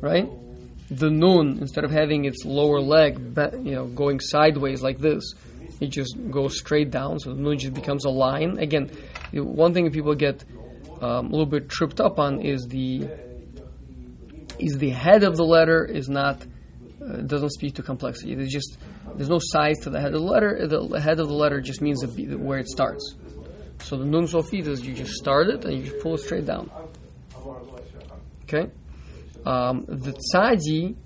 right? 0.00 0.28
The 0.90 1.10
nun, 1.10 1.58
instead 1.60 1.84
of 1.84 1.90
having 1.90 2.24
its 2.26 2.44
lower 2.44 2.80
leg, 2.80 3.34
be- 3.34 3.68
you 3.68 3.74
know, 3.74 3.86
going 3.86 4.20
sideways 4.20 4.82
like 4.82 4.98
this, 4.98 5.24
it 5.80 5.88
just 5.88 6.16
goes 6.30 6.58
straight 6.58 6.90
down. 6.90 7.18
So 7.18 7.34
the 7.34 7.40
nun 7.40 7.58
just 7.58 7.74
becomes 7.74 8.04
a 8.04 8.10
line. 8.10 8.58
Again, 8.58 8.90
one 9.32 9.74
thing 9.74 9.90
people 9.90 10.14
get 10.14 10.44
um, 11.00 11.26
a 11.26 11.30
little 11.30 11.46
bit 11.46 11.68
tripped 11.68 12.00
up 12.00 12.18
on 12.18 12.40
is 12.40 12.66
the 12.68 13.08
is 14.58 14.78
the 14.78 14.88
head 14.88 15.22
of 15.22 15.36
the 15.36 15.44
letter 15.44 15.84
is 15.84 16.08
not 16.08 16.46
uh, 17.02 17.18
doesn't 17.18 17.50
speak 17.50 17.74
to 17.74 17.82
complexity. 17.82 18.34
There's 18.34 18.50
just 18.50 18.78
there's 19.14 19.28
no 19.28 19.38
size 19.40 19.78
to 19.80 19.90
the 19.90 20.00
head 20.00 20.14
of 20.14 20.20
the 20.20 20.26
letter. 20.26 20.66
The 20.66 21.00
head 21.00 21.20
of 21.20 21.28
the 21.28 21.34
letter 21.34 21.60
just 21.60 21.80
means 21.80 22.00
the, 22.00 22.36
where 22.36 22.58
it 22.58 22.68
starts. 22.68 23.14
So 23.82 23.96
the 23.96 24.04
nun 24.04 24.26
sofit 24.26 24.66
is 24.66 24.84
you 24.84 24.94
just 24.94 25.12
start 25.12 25.48
it 25.48 25.64
and 25.64 25.74
you 25.74 25.84
just 25.90 26.02
pull 26.02 26.14
it 26.14 26.20
straight 26.20 26.46
down. 26.46 26.70
Okay. 28.44 28.70
Um, 29.44 29.84
the 29.86 30.12
tzadi, 30.34 30.96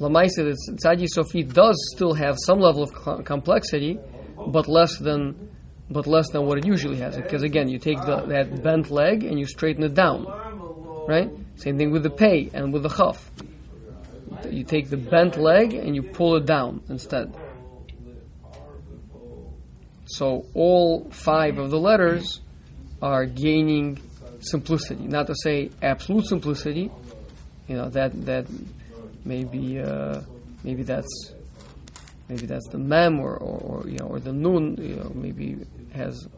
lamaisa, 0.00 0.36
the 0.36 0.56
tzadi 0.82 1.06
sofit 1.14 1.52
does 1.52 1.76
still 1.94 2.14
have 2.14 2.36
some 2.44 2.58
level 2.58 2.82
of 2.82 2.92
co- 2.92 3.22
complexity, 3.22 3.98
but 4.46 4.66
less 4.68 4.98
than 4.98 5.48
but 5.90 6.06
less 6.06 6.30
than 6.30 6.46
what 6.46 6.56
it 6.56 6.66
usually 6.66 6.98
has. 6.98 7.16
Because 7.16 7.42
again, 7.42 7.68
you 7.68 7.78
take 7.78 8.00
the, 8.02 8.16
that 8.26 8.62
bent 8.62 8.90
leg 8.90 9.24
and 9.24 9.38
you 9.38 9.44
straighten 9.44 9.82
it 9.82 9.94
down, 9.94 10.24
right? 11.08 11.28
Same 11.56 11.76
thing 11.78 11.90
with 11.90 12.04
the 12.04 12.10
pay 12.10 12.48
and 12.54 12.72
with 12.72 12.84
the 12.84 12.88
chaf. 12.88 13.30
You 14.48 14.62
take 14.62 14.88
the 14.88 14.96
bent 14.96 15.36
leg 15.36 15.74
and 15.74 15.96
you 15.96 16.02
pull 16.02 16.36
it 16.36 16.46
down 16.46 16.82
instead. 16.88 17.34
So 20.06 20.46
all 20.54 21.10
five 21.10 21.58
of 21.58 21.70
the 21.70 21.78
letters 21.78 22.40
are 23.02 23.26
gaining 23.26 24.00
simplicity. 24.40 25.06
Not 25.06 25.26
to 25.26 25.34
say 25.42 25.70
absolute 25.82 26.26
simplicity. 26.26 26.90
You 27.68 27.76
know 27.76 27.88
that 27.90 28.26
that 28.26 28.46
maybe 29.24 29.80
uh, 29.80 30.20
maybe 30.64 30.82
that's 30.82 31.34
maybe 32.28 32.46
that's 32.46 32.68
the 32.68 32.78
mem 32.78 33.20
or, 33.20 33.36
or, 33.36 33.82
or 33.82 33.88
you 33.88 33.98
know 33.98 34.06
or 34.06 34.20
the 34.20 34.32
nun. 34.32 34.76
You 34.80 34.96
know 34.96 35.12
maybe 35.14 35.58
has 35.92 36.28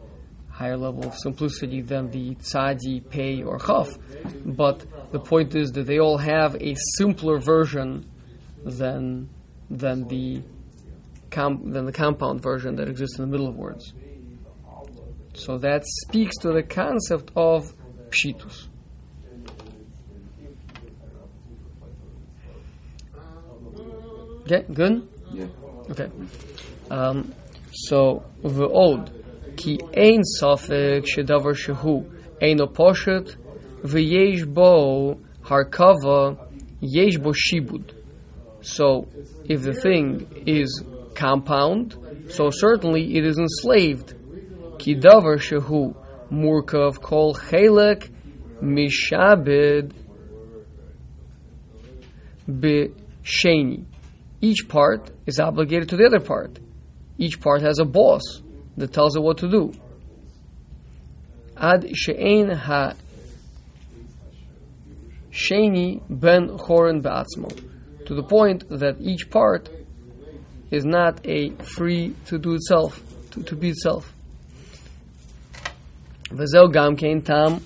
higher 0.49 0.77
level 0.77 1.03
of 1.05 1.15
simplicity 1.15 1.81
than 1.81 2.11
the 2.11 2.35
tzadi, 2.35 3.07
pei, 3.09 3.41
or 3.43 3.59
chaf. 3.59 3.97
But 4.45 4.85
the 5.11 5.19
point 5.19 5.55
is 5.55 5.71
that 5.71 5.87
they 5.87 5.99
all 5.99 6.17
have 6.17 6.55
a 6.61 6.75
simpler 6.97 7.39
version 7.39 8.09
than 8.63 9.29
than 9.69 10.07
the 10.07 10.41
com- 11.31 11.71
than 11.71 11.85
the 11.85 11.91
compound 11.91 12.41
version 12.41 12.75
that 12.75 12.87
exists 12.87 13.17
in 13.17 13.25
the 13.25 13.31
middle 13.31 13.47
of 13.47 13.55
words. 13.55 13.93
So 15.33 15.57
that 15.57 15.83
speaks 15.85 16.37
to 16.37 16.51
the 16.51 16.61
concept 16.63 17.31
of 17.35 17.73
pshitus. 18.09 18.67
Okay, 24.42 24.64
good. 24.72 25.08
Yeah. 25.32 25.46
Okay. 25.90 26.08
Um, 26.90 27.32
so 27.72 28.22
ועוד, 28.44 29.10
כי 29.56 29.76
אין 29.94 30.20
ספק 30.40 31.00
שדבר 31.04 31.52
שהוא 31.52 32.02
אינו 32.40 32.74
פושט 32.74 33.34
ויש 33.84 34.44
בו 34.44 35.14
הרכבה, 35.44 36.30
יש 36.82 37.16
בו 37.16 37.34
שיבוד. 37.34 37.92
So, 38.62 39.06
if 39.44 39.62
the 39.62 39.72
thing 39.72 40.26
is 40.46 40.84
compound, 41.14 41.94
so 42.28 42.50
certainly 42.50 43.16
it 43.16 43.24
is 43.24 43.38
enslaved. 43.38 44.14
כי 44.78 44.94
דבר 44.94 45.36
שהוא 45.38 45.92
מורכב 46.30 46.94
כל 47.00 47.30
חלק 47.34 48.08
משעבד 48.62 49.82
בשני. 52.48 53.78
each 54.43 54.67
part 54.67 55.09
is 55.25 55.39
obligated 55.39 55.87
to 55.87 55.95
the 55.95 56.05
other 56.05 56.19
part. 56.19 56.59
Each 57.17 57.39
part 57.39 57.61
has 57.61 57.79
a 57.79 57.85
boss 57.85 58.41
that 58.75 58.91
tells 58.91 59.15
it 59.15 59.21
what 59.21 59.37
to 59.37 59.49
do. 59.49 59.73
Ad 61.55 61.95
she'en 61.95 62.49
ha 62.49 62.93
sheni 65.31 66.01
ben 66.09 66.49
choren 66.57 67.01
ba'atzmo. 67.01 68.05
To 68.05 68.13
the 68.13 68.23
point 68.23 68.67
that 68.67 68.97
each 68.99 69.29
part 69.29 69.69
is 70.71 70.83
not 70.83 71.25
a 71.25 71.51
free 71.75 72.13
to 72.25 72.37
do 72.37 72.55
itself, 72.55 73.01
to, 73.31 73.43
to 73.43 73.55
be 73.55 73.69
itself. 73.69 74.13
Vezel 76.25 76.69
gam 76.73 76.97
kein 76.97 77.21
tam 77.21 77.63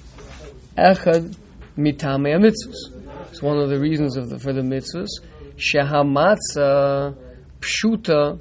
echad 0.77 1.35
mitamei 1.75 2.37
mitzvahs. 2.37 2.77
It's 3.31 3.41
one 3.41 3.57
of 3.57 3.69
the 3.69 3.79
reasons 3.79 4.15
of 4.15 4.29
the, 4.29 4.37
for 4.37 4.53
the 4.53 4.61
mitzvahs 4.61 5.09
Shehamatza 5.57 7.15
Pshuta 7.59 8.39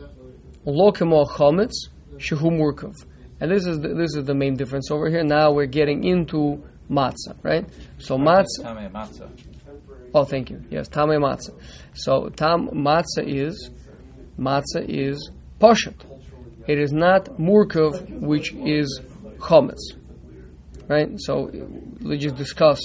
Lokimo 0.66 1.26
Chometz 1.26 1.88
Shehumurkov. 2.16 2.94
And 3.40 3.50
this 3.50 3.66
is 3.66 3.80
the, 3.80 3.88
this 3.88 4.14
is 4.14 4.25
the 4.25 4.35
main 4.35 4.56
difference 4.56 4.90
over 4.90 5.11
here. 5.11 5.23
Now 5.23 5.52
we're 5.52 5.66
getting 5.66 6.04
into 6.04 6.62
matzah, 6.90 7.37
right? 7.42 7.66
So 7.99 8.16
matzah. 8.16 9.30
Oh, 10.14 10.25
thank 10.25 10.50
you. 10.50 10.64
Yes, 10.70 10.88
tame 10.88 11.20
matzah. 11.20 11.54
So 11.94 12.28
tam 12.30 12.68
matzah 12.68 13.25
is 13.26 13.70
matzah 14.38 14.87
is 14.88 15.30
poshet. 15.61 16.00
It 16.66 16.78
is 16.78 16.92
not 16.92 17.26
murkav 17.38 18.20
which 18.20 18.52
is 18.52 19.00
chometz, 19.38 19.94
right? 20.88 21.11
So 21.18 21.50
let's 22.00 22.23
just 22.23 22.37
discuss 22.37 22.80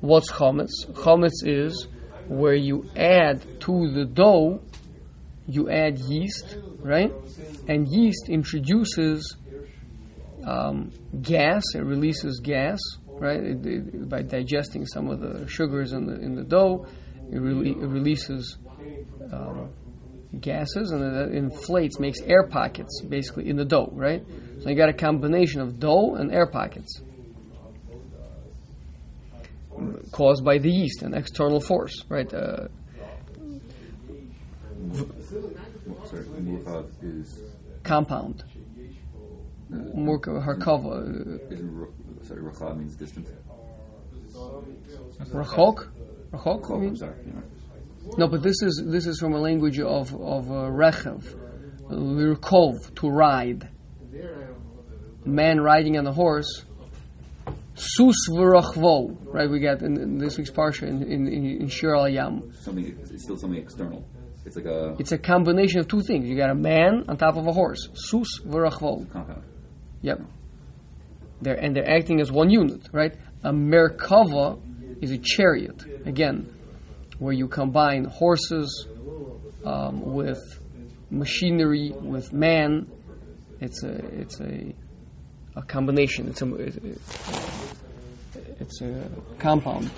what's 0.00 0.30
chometz. 0.30 0.86
Chometz 0.92 1.44
is 1.44 1.88
where 2.28 2.54
you 2.54 2.88
add 2.96 3.60
to 3.60 3.90
the 3.90 4.04
dough, 4.04 4.60
you 5.46 5.70
add 5.70 5.98
yeast, 5.98 6.56
right? 6.80 7.12
And 7.68 7.88
yeast 7.88 8.28
introduces 8.28 9.36
um, 10.44 10.92
gas. 11.22 11.62
It 11.74 11.82
releases 11.82 12.40
gas, 12.40 12.78
right? 13.06 13.42
It, 13.42 13.66
it, 13.66 14.08
by 14.08 14.22
digesting 14.22 14.86
some 14.86 15.08
of 15.08 15.20
the 15.20 15.46
sugars 15.48 15.92
in 15.92 16.06
the 16.06 16.20
in 16.20 16.34
the 16.34 16.44
dough, 16.44 16.86
it, 17.30 17.36
rele- 17.36 17.82
it 17.82 17.86
releases 17.86 18.56
um, 19.32 19.70
gases 20.40 20.90
and 20.90 21.02
it 21.02 21.34
inflates, 21.34 21.98
makes 21.98 22.20
air 22.22 22.46
pockets 22.46 23.00
basically 23.02 23.48
in 23.48 23.56
the 23.56 23.64
dough, 23.64 23.90
right? 23.92 24.24
So 24.60 24.68
you 24.68 24.76
got 24.76 24.88
a 24.88 24.94
combination 24.94 25.60
of 25.60 25.78
dough 25.78 26.14
and 26.16 26.32
air 26.32 26.46
pockets 26.46 27.00
caused 30.12 30.44
by 30.44 30.58
the 30.58 30.70
yeast, 30.70 31.02
an 31.02 31.14
external 31.14 31.60
force, 31.60 32.04
right? 32.08 32.32
Uh, 32.32 32.68
Sorry, 36.04 36.22
Murchav 36.40 36.86
is 37.02 37.40
compound. 37.82 38.44
Uh, 39.72 39.78
is 41.50 41.60
sorry, 42.28 42.42
Rachav 42.42 42.78
means 42.78 42.96
distant. 42.96 43.26
Rachok? 45.32 45.88
Rachok? 46.32 46.70
Oh, 46.70 46.74
I'm 46.74 46.96
sorry. 46.96 47.14
No, 48.16 48.28
but 48.28 48.42
this 48.42 48.62
is 48.62 48.84
this 48.86 49.06
is 49.06 49.18
from 49.18 49.32
a 49.34 49.38
language 49.40 49.80
of 49.80 50.14
of 50.14 50.50
uh, 50.50 50.70
rechev. 50.70 51.24
lirkov, 51.90 52.94
to 52.94 53.08
ride. 53.08 53.68
Man 55.24 55.60
riding 55.60 55.98
on 55.98 56.06
a 56.06 56.12
horse. 56.12 56.64
Sus 57.76 58.16
v'rachvo, 58.30 59.16
right? 59.32 59.48
We 59.50 59.60
get 59.60 59.82
in, 59.82 60.00
in 60.00 60.18
this 60.18 60.38
week's 60.38 60.50
parsha 60.50 60.84
in 60.88 61.02
in, 61.02 61.28
in, 61.28 61.60
in 61.62 61.68
Shir 61.68 61.94
al 61.94 62.08
Yam. 62.08 62.52
Something, 62.60 62.98
it's 63.02 63.22
still 63.22 63.36
something 63.36 63.60
external. 63.60 64.02
It's 64.46 64.56
like 64.56 64.64
a 64.64 64.96
It's 64.98 65.12
a 65.12 65.18
combination 65.18 65.80
of 65.80 65.88
two 65.88 66.00
things. 66.00 66.26
You 66.26 66.36
got 66.36 66.50
a 66.50 66.54
man 66.54 67.04
on 67.08 67.16
top 67.18 67.36
of 67.36 67.46
a 67.46 67.52
horse. 67.52 67.88
Sus 67.94 68.40
v'rachvo. 68.46 69.10
compound. 69.12 69.42
Yep. 70.02 70.20
They're 71.42 71.54
and 71.54 71.76
they're 71.76 71.88
acting 71.88 72.20
as 72.20 72.32
one 72.32 72.48
unit, 72.48 72.88
right? 72.92 73.14
A 73.44 73.52
merkava 73.52 74.58
is 75.02 75.10
a 75.10 75.18
chariot. 75.18 75.84
Again, 76.06 76.48
where 77.18 77.34
you 77.34 77.46
combine 77.46 78.04
horses 78.04 78.88
um, 79.64 80.14
with 80.14 80.40
machinery 81.10 81.92
with 82.00 82.32
man. 82.32 82.90
It's 83.60 83.82
a 83.82 83.92
it's 84.20 84.40
a 84.40 84.74
a 85.56 85.62
combination. 85.62 86.28
It's 86.28 86.42
a 86.42 86.54
it's 86.54 86.76
a 86.76 87.55
compound, 89.38 89.90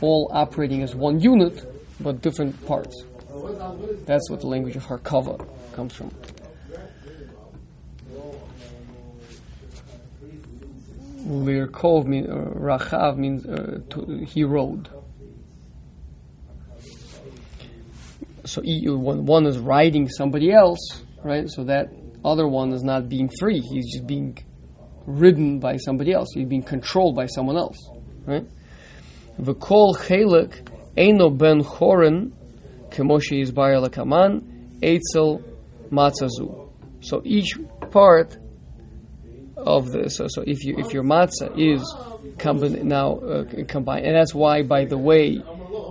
all 0.00 0.30
operating 0.32 0.82
as 0.82 0.94
one 0.94 1.20
unit, 1.20 1.64
but 2.00 2.20
different 2.20 2.64
parts. 2.66 3.04
That's 4.04 4.30
what 4.30 4.40
the 4.40 4.46
language 4.46 4.76
of 4.76 4.84
Harkava 4.84 5.46
comes 5.72 5.94
from. 5.94 6.10
Lirkov 11.28 12.06
mean 12.06 12.30
uh, 12.30 12.34
Rachav 12.34 13.18
means 13.18 13.44
uh, 13.44 13.80
to, 13.90 14.24
he 14.24 14.44
rode. 14.44 14.88
So 18.46 18.62
e- 18.64 18.88
one, 18.88 19.26
one 19.26 19.46
is 19.46 19.58
riding 19.58 20.08
somebody 20.08 20.52
else, 20.52 21.02
right? 21.22 21.46
So 21.50 21.64
that 21.64 21.88
other 22.24 22.48
one 22.48 22.72
is 22.72 22.82
not 22.82 23.10
being 23.10 23.30
free. 23.38 23.60
He's 23.60 23.92
just 23.92 24.06
being 24.06 24.38
ridden 25.08 25.58
by 25.58 25.76
somebody 25.78 26.12
else. 26.12 26.28
He's 26.34 26.46
being 26.46 26.62
controlled 26.62 27.16
by 27.16 27.26
someone 27.26 27.56
else, 27.56 27.78
right? 28.26 28.46
V'kol 29.40 29.96
chelik 29.96 30.68
eino 30.96 31.36
ben 31.36 31.62
chorin 31.62 32.32
kemoshe 32.90 33.32
yizbar 33.32 33.82
lekaman 33.84 34.80
eitzel 34.82 35.42
matzazu. 35.90 36.70
So 37.00 37.22
each 37.24 37.58
part 37.90 38.36
of 39.56 39.90
the 39.90 40.10
so, 40.10 40.26
so 40.28 40.42
if 40.46 40.64
you 40.64 40.76
if 40.76 40.92
your 40.92 41.04
matzah 41.04 41.50
is 41.56 41.82
combi- 42.36 42.82
now 42.82 43.18
uh, 43.18 43.44
combined, 43.66 44.04
and 44.06 44.14
that's 44.14 44.34
why, 44.34 44.62
by 44.62 44.84
the 44.84 44.98
way, 44.98 45.42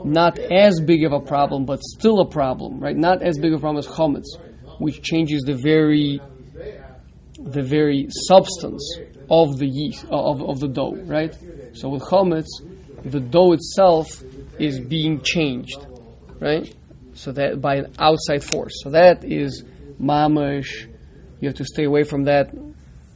not 0.05 0.37
as 0.37 0.79
big 0.79 1.03
of 1.03 1.11
a 1.11 1.19
problem, 1.19 1.65
but 1.65 1.81
still 1.81 2.19
a 2.19 2.29
problem, 2.29 2.79
right? 2.79 2.95
Not 2.95 3.23
as 3.23 3.37
big 3.39 3.53
of 3.53 3.59
a 3.59 3.61
problem 3.61 3.79
as 3.79 3.87
chametz, 3.87 4.27
which 4.79 5.01
changes 5.01 5.41
the 5.43 5.55
very 5.55 6.21
the 7.39 7.63
very 7.63 8.07
substance 8.09 8.99
of 9.29 9.57
the 9.57 9.67
yeast 9.67 10.05
uh, 10.05 10.31
of, 10.31 10.41
of 10.41 10.59
the 10.59 10.67
dough, 10.67 10.95
right? 10.95 11.35
So 11.73 11.89
with 11.89 12.03
chametz, 12.03 12.47
the 13.03 13.19
dough 13.19 13.53
itself 13.53 14.23
is 14.59 14.79
being 14.79 15.21
changed, 15.21 15.85
right? 16.39 16.73
So 17.13 17.31
that 17.33 17.61
by 17.61 17.75
an 17.77 17.93
outside 17.99 18.43
force. 18.43 18.73
So 18.83 18.91
that 18.91 19.23
is 19.23 19.63
mamish. 19.99 20.87
You 21.39 21.49
have 21.49 21.57
to 21.57 21.65
stay 21.65 21.83
away 21.83 22.03
from 22.03 22.23
that 22.25 22.53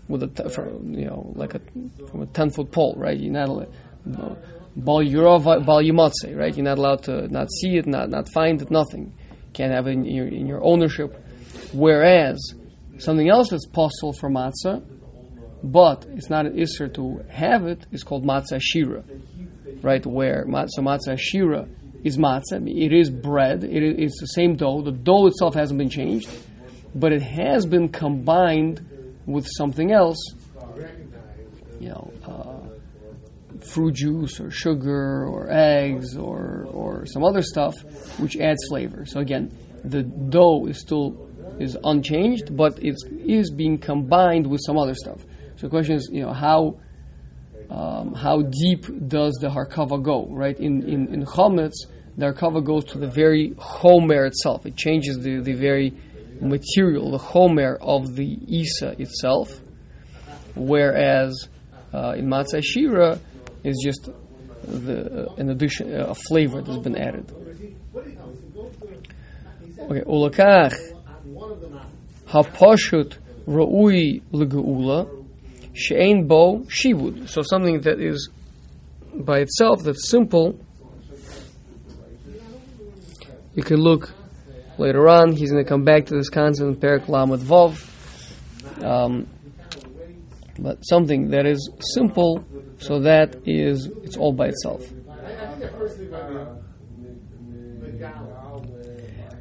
with 0.08 0.24
a 0.24 0.28
t- 0.28 0.50
from, 0.50 0.94
you 0.94 1.06
know 1.06 1.32
like 1.36 1.56
a 1.56 1.62
from 2.10 2.22
a 2.22 2.26
ten 2.28 2.50
foot 2.50 2.72
pole, 2.72 2.96
right? 2.98 3.18
You're 3.18 3.34
not 3.34 3.50
allowed- 3.50 4.38
bal 4.76 4.98
right? 4.98 6.56
You're 6.56 6.64
not 6.64 6.78
allowed 6.78 7.04
to 7.04 7.28
not 7.28 7.52
see 7.52 7.78
it, 7.78 7.86
not 7.86 8.10
not 8.10 8.30
find 8.34 8.62
it, 8.62 8.72
nothing. 8.72 9.14
Can't 9.54 9.74
have 9.74 9.88
it 9.88 9.92
in 9.92 10.06
your 10.06 10.28
in 10.28 10.48
your 10.48 10.64
ownership. 10.64 11.16
Whereas 11.74 12.54
something 12.98 13.30
else 13.30 13.50
that's 13.50 13.66
possible 13.66 14.14
for 14.14 14.30
matzah, 14.30 14.84
but 15.64 16.06
it's 16.10 16.30
not 16.30 16.46
an 16.46 16.54
isser 16.54 16.94
to 16.96 17.24
have 17.30 17.66
it. 17.66 17.82
it, 17.82 17.88
is 17.92 18.04
called 18.04 18.26
matzah 18.26 18.60
shira, 18.62 19.04
right? 19.82 20.06
Where 20.06 20.46
matzah 20.46 20.80
matzah 20.80 21.18
shira 21.20 21.68
is 22.04 22.18
matzah. 22.18 22.68
It 22.68 22.94
is 22.94 23.10
bread. 23.10 23.64
It 23.64 23.84
is 23.84 23.96
it's 23.98 24.20
the 24.20 24.28
same 24.28 24.56
dough. 24.56 24.82
The 24.82 24.92
dough 24.92 25.28
itself 25.28 25.56
hasn't 25.56 25.78
been 25.78 25.90
changed, 25.90 26.30
but 26.96 27.12
it 27.12 27.22
has 27.22 27.66
been 27.66 27.90
combined 27.90 28.86
with 29.26 29.48
something 29.58 29.92
else. 29.92 30.18
You 31.80 31.90
know, 31.90 32.14
uh, 32.26 33.66
fruit 33.66 33.96
juice 33.96 34.40
or 34.40 34.52
sugar 34.52 35.26
or 35.28 35.52
eggs 35.52 36.18
or 36.18 36.68
or 36.72 37.06
some 37.06 37.24
other 37.24 37.42
stuff, 37.42 37.76
which 38.20 38.38
adds 38.38 38.60
flavor. 38.70 39.06
So 39.06 39.20
again, 39.20 39.56
the 39.84 40.04
dough 40.04 40.66
is 40.68 40.80
still 40.80 41.28
is 41.60 41.78
unchanged, 41.84 42.56
but 42.56 42.80
it 42.84 42.96
is 43.26 43.52
being 43.52 43.78
combined 43.78 44.48
with 44.48 44.62
some 44.66 44.78
other 44.78 44.96
stuff. 44.96 45.24
So 45.62 45.68
the 45.68 45.70
question 45.70 45.94
is, 45.94 46.10
you 46.12 46.24
know, 46.24 46.34
how 46.34 46.80
um, 47.70 48.16
how 48.16 48.42
deep 48.42 48.88
does 49.08 49.38
the 49.40 49.48
harkava 49.48 50.02
go? 50.02 50.26
Right 50.26 50.60
in 50.60 50.82
in 50.90 51.14
in 51.14 51.24
chametz, 51.24 51.86
the 52.18 52.34
harkava 52.34 52.66
goes 52.66 52.84
to 52.86 52.98
the 52.98 53.06
very 53.06 53.52
chomer 53.52 54.26
itself. 54.26 54.66
It 54.66 54.76
changes 54.76 55.20
the 55.20 55.40
the 55.40 55.54
very 55.54 55.94
material, 56.40 57.12
the 57.12 57.20
chomer 57.20 57.78
of 57.80 58.16
the 58.16 58.40
isa 58.48 59.00
itself. 59.00 59.62
Whereas 60.56 61.48
uh, 61.94 62.16
in 62.18 62.26
matzah 62.26 62.64
shira 62.64 63.20
is 63.64 63.80
just 63.86 64.10
the 64.64 65.28
uh, 65.28 65.36
an 65.36 65.52
addition, 65.52 65.94
a 65.94 66.16
flavor 66.16 66.64
that's 66.64 66.80
been 66.80 66.98
added. 66.98 67.32
Okay, 69.80 70.02
ulakach 70.08 70.74
hapashut 72.26 73.20
ra'ui 73.48 74.24
legeula 74.34 75.21
she'ein 75.74 76.28
bo 76.28 76.60
shivud. 76.68 77.30
So 77.30 77.42
something 77.42 77.82
that 77.82 78.00
is 78.00 78.30
by 79.14 79.40
itself 79.40 79.84
that's 79.84 80.10
simple. 80.10 80.60
You 83.54 83.64
can 83.64 83.78
look 83.78 84.14
later 84.78 85.10
on. 85.10 85.34
He's 85.34 85.52
going 85.52 85.64
to 85.64 85.68
come 85.68 85.84
back 85.84 86.06
to 86.06 86.16
this 86.16 86.30
concept 86.30 86.68
in 86.68 86.76
Perak 86.78 87.10
Lamed 87.10 87.40
Vov. 87.40 87.88
Um, 88.82 89.28
but 90.60 90.82
something 90.82 91.30
that 91.32 91.46
is 91.46 91.70
simple, 91.94 92.46
so 92.78 93.00
that 93.02 93.36
is 93.46 93.90
it's 94.04 94.16
all 94.18 94.32
by 94.32 94.48
itself. 94.48 94.86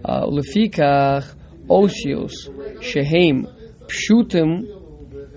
Uh, 0.02 0.26
Lefikach 0.26 1.34
osios 1.68 2.32
shehem 2.82 3.46
pshutim 3.86 4.79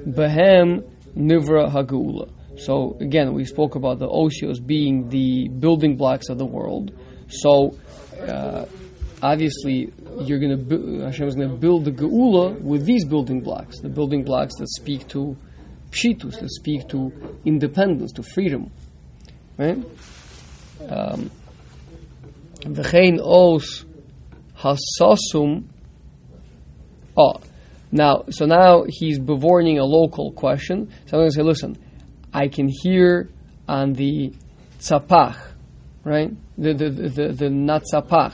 behem 0.05 0.83
nivra 1.15 1.71
hagula. 1.71 2.29
So 2.57 2.97
again, 2.99 3.33
we 3.33 3.45
spoke 3.45 3.75
about 3.75 3.99
the 3.99 4.07
osios 4.07 4.65
being 4.65 5.09
the 5.09 5.47
building 5.49 5.97
blocks 5.97 6.29
of 6.29 6.37
the 6.37 6.45
world. 6.45 6.91
So 7.29 7.75
uh, 8.21 8.65
obviously, 9.21 9.91
you're 10.19 10.39
going 10.39 10.57
to 10.57 10.63
bu- 10.63 10.99
Hashem 10.99 11.27
is 11.27 11.35
going 11.35 11.49
to 11.49 11.55
build 11.55 11.85
the 11.85 11.91
geula 11.91 12.59
with 12.61 12.85
these 12.85 13.05
building 13.05 13.41
blocks, 13.41 13.79
the 13.79 13.89
building 13.89 14.23
blocks 14.23 14.55
that 14.59 14.69
speak 14.69 15.07
to 15.09 15.35
pshitus, 15.91 16.39
that 16.39 16.49
speak 16.51 16.87
to 16.89 17.11
independence, 17.45 18.11
to 18.13 18.23
freedom, 18.23 18.71
right? 19.57 19.77
Um, 20.87 21.31
V'chein 22.61 23.19
os 23.21 23.85
hasasum. 24.57 25.65
Oh, 27.17 27.35
now 27.93 28.23
so 28.31 28.45
now 28.45 28.85
he's 28.87 29.19
bevorning 29.19 29.79
a 29.79 29.83
local 29.83 30.31
question. 30.31 30.89
So 31.05 31.17
I'm 31.17 31.21
going 31.21 31.29
to 31.29 31.35
say, 31.35 31.43
listen, 31.43 31.77
I 32.33 32.47
can 32.47 32.67
hear 32.67 33.29
on 33.67 33.93
the 33.93 34.33
tzapach, 34.79 35.37
right? 36.03 36.31
The 36.57 36.73
the 36.73 36.89
the 36.89 37.09
the, 37.09 37.27
the 37.33 37.49
not 37.49 37.83
tzapach. 37.83 38.33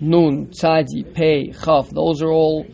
Nun, 0.00 0.48
tzadi, 0.48 1.14
pei, 1.14 1.52
chaf. 1.52 1.88
Those 1.90 2.20
are 2.20 2.30
all 2.30 2.66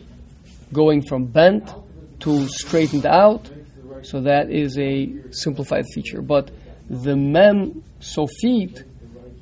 going 0.73 1.01
from 1.01 1.25
bent 1.25 1.71
to 2.19 2.47
straightened 2.47 3.05
out. 3.05 3.49
So 4.01 4.21
that 4.21 4.51
is 4.51 4.77
a 4.77 5.31
simplified 5.31 5.85
feature. 5.93 6.21
But 6.21 6.51
the 6.89 7.15
mem 7.15 7.83
sofit 8.01 8.83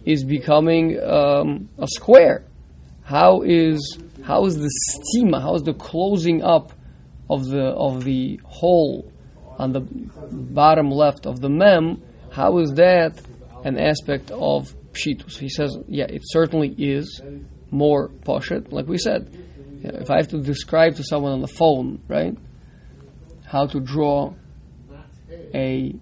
is 0.05 0.23
becoming 0.23 0.99
um, 1.01 1.69
a 1.79 1.87
square. 1.87 2.45
How 3.03 3.41
is 3.41 3.99
how 4.25 4.45
is 4.45 4.55
the 4.55 4.71
stima? 4.89 5.39
How 5.41 5.53
is 5.53 5.63
the 5.63 5.73
closing 5.73 6.41
up 6.41 6.73
of 7.29 7.45
the 7.45 7.65
of 7.65 8.03
the 8.03 8.39
hole 8.43 9.11
on 9.59 9.71
the 9.71 9.81
bottom 9.81 10.89
left 10.89 11.27
of 11.27 11.41
the 11.41 11.49
mem? 11.49 12.01
How 12.31 12.57
is 12.57 12.71
that 12.73 13.21
an 13.63 13.77
aspect 13.77 14.31
of 14.31 14.75
pshitus? 14.93 15.37
He 15.37 15.47
says, 15.47 15.77
yeah, 15.87 16.05
it 16.09 16.23
certainly 16.25 16.69
is 16.69 17.21
more 17.69 18.09
poshet. 18.09 18.71
Like 18.71 18.87
we 18.87 18.97
said, 18.97 19.29
if 19.83 20.09
I 20.09 20.17
have 20.17 20.29
to 20.29 20.41
describe 20.41 20.95
to 20.95 21.03
someone 21.03 21.31
on 21.31 21.41
the 21.41 21.47
phone, 21.47 22.01
right, 22.07 22.35
how 23.45 23.67
to 23.67 23.79
draw 23.79 24.33
a 25.53 25.95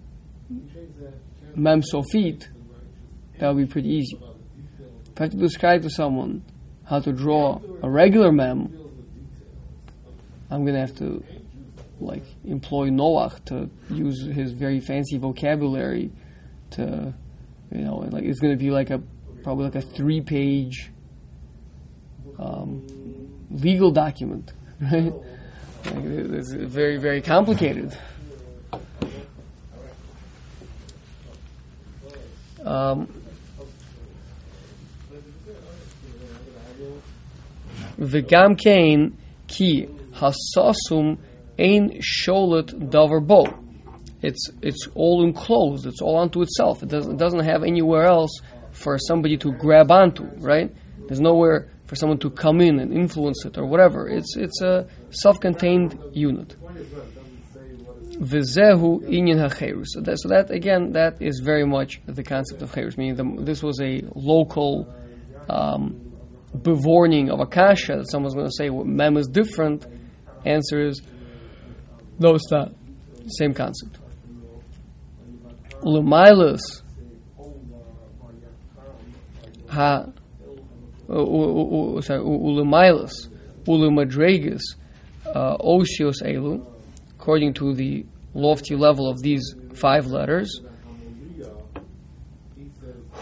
mem 1.56 1.82
sofit, 1.82 2.48
that 3.40 3.54
would 3.54 3.68
be 3.68 3.72
pretty 3.72 3.90
easy. 3.90 4.18
If 5.12 5.20
I 5.20 5.24
have 5.24 5.32
to 5.32 5.38
describe 5.38 5.82
to 5.82 5.90
someone 5.90 6.46
how 6.86 7.00
to 7.00 7.12
draw 7.12 7.62
a 7.82 7.90
regular 7.90 8.32
mem, 8.32 8.78
I'm 10.50 10.66
gonna 10.66 10.80
have 10.80 10.96
to 10.98 11.24
like 12.00 12.24
employ 12.46 12.90
Noach 12.90 13.44
to 13.46 13.70
use 13.90 14.26
his 14.26 14.52
very 14.52 14.80
fancy 14.80 15.18
vocabulary 15.18 16.12
to, 16.72 17.14
you 17.72 17.82
know, 17.82 17.98
like 18.12 18.24
it's 18.24 18.40
gonna 18.40 18.58
be 18.58 18.70
like 18.70 18.90
a 18.90 19.02
probably 19.44 19.66
like 19.66 19.76
a 19.76 19.82
three 19.82 20.22
page 20.22 20.92
um, 22.38 22.86
legal 23.52 23.92
document, 23.92 24.54
right? 24.82 25.14
Like, 25.86 26.06
it's 26.06 26.54
very 26.54 26.98
very 26.98 27.22
complicated. 27.22 27.98
Um, 32.66 33.23
וגם 37.99 38.55
כן 38.55 39.01
כי 39.49 39.87
הסוסום 40.13 41.17
ein 41.59 42.01
sholet 42.01 42.73
davar 42.91 43.21
bo. 43.21 43.45
It's 44.23 44.51
it's 44.63 44.89
all 44.95 45.25
enclosed. 45.25 45.87
It's 45.87 46.01
all 46.01 46.17
onto 46.17 46.43
itself. 46.43 46.83
It 46.83 46.89
doesn't 46.89 47.15
it 47.15 47.19
doesn't 47.19 47.45
have 47.45 47.63
anywhere 47.65 48.05
else 48.05 48.31
for 48.71 48.99
somebody 48.99 49.37
to 49.39 49.53
grab 49.53 49.91
onto. 49.91 50.25
Right? 50.39 50.75
There's 51.07 51.21
nowhere 51.21 51.69
for 51.87 51.97
someone 51.97 52.19
to 52.19 52.31
come 52.31 52.61
in 52.61 52.79
and 52.81 52.93
influence 52.93 53.45
it 53.45 53.59
or 53.59 53.67
whatever. 53.67 54.09
It's 54.09 54.37
it's 54.37 54.61
a 54.63 54.87
self-contained 55.11 55.99
unit. 56.13 56.55
Vizehu 58.21 59.01
inyan 59.09 59.39
hacherus. 59.39 59.87
So 59.89 60.01
that, 60.01 60.19
so 60.21 60.29
that 60.29 60.51
again, 60.51 60.93
that 60.93 61.23
is 61.23 61.41
very 61.41 61.65
much 61.65 62.01
the 62.07 62.25
concept 62.25 62.63
of 62.63 62.75
cherus. 62.75 62.97
Meaning, 62.97 63.17
the, 63.17 63.43
this 63.45 63.63
was 63.63 63.81
a 63.81 64.03
local 64.15 64.93
um, 65.49 66.12
bevorning 66.56 67.32
of 67.32 67.40
akasha 67.40 67.98
that 67.98 68.10
someone's 68.10 68.36
going 68.36 68.48
to 68.48 68.54
say 68.56 68.70
well, 68.70 68.86
mem 68.86 69.18
is 69.18 69.28
different. 69.28 69.86
Answer 70.46 70.86
is 70.88 71.02
no, 72.20 72.36
it's 72.36 72.52
not. 72.52 72.74
Same 73.28 73.54
concept. 73.54 73.98
Ulemailus 75.82 76.84
ha 79.70 80.06
sorry 81.10 82.22
ulemailus 82.22 83.30
ulemadregas 83.66 84.62
uh, 85.26 85.58
osios 85.58 86.22
elu 86.22 86.66
according 87.16 87.54
to 87.54 87.74
the 87.74 88.06
lofty 88.34 88.76
level 88.76 89.10
of 89.10 89.22
these 89.22 89.56
five 89.74 90.06
letters 90.06 90.62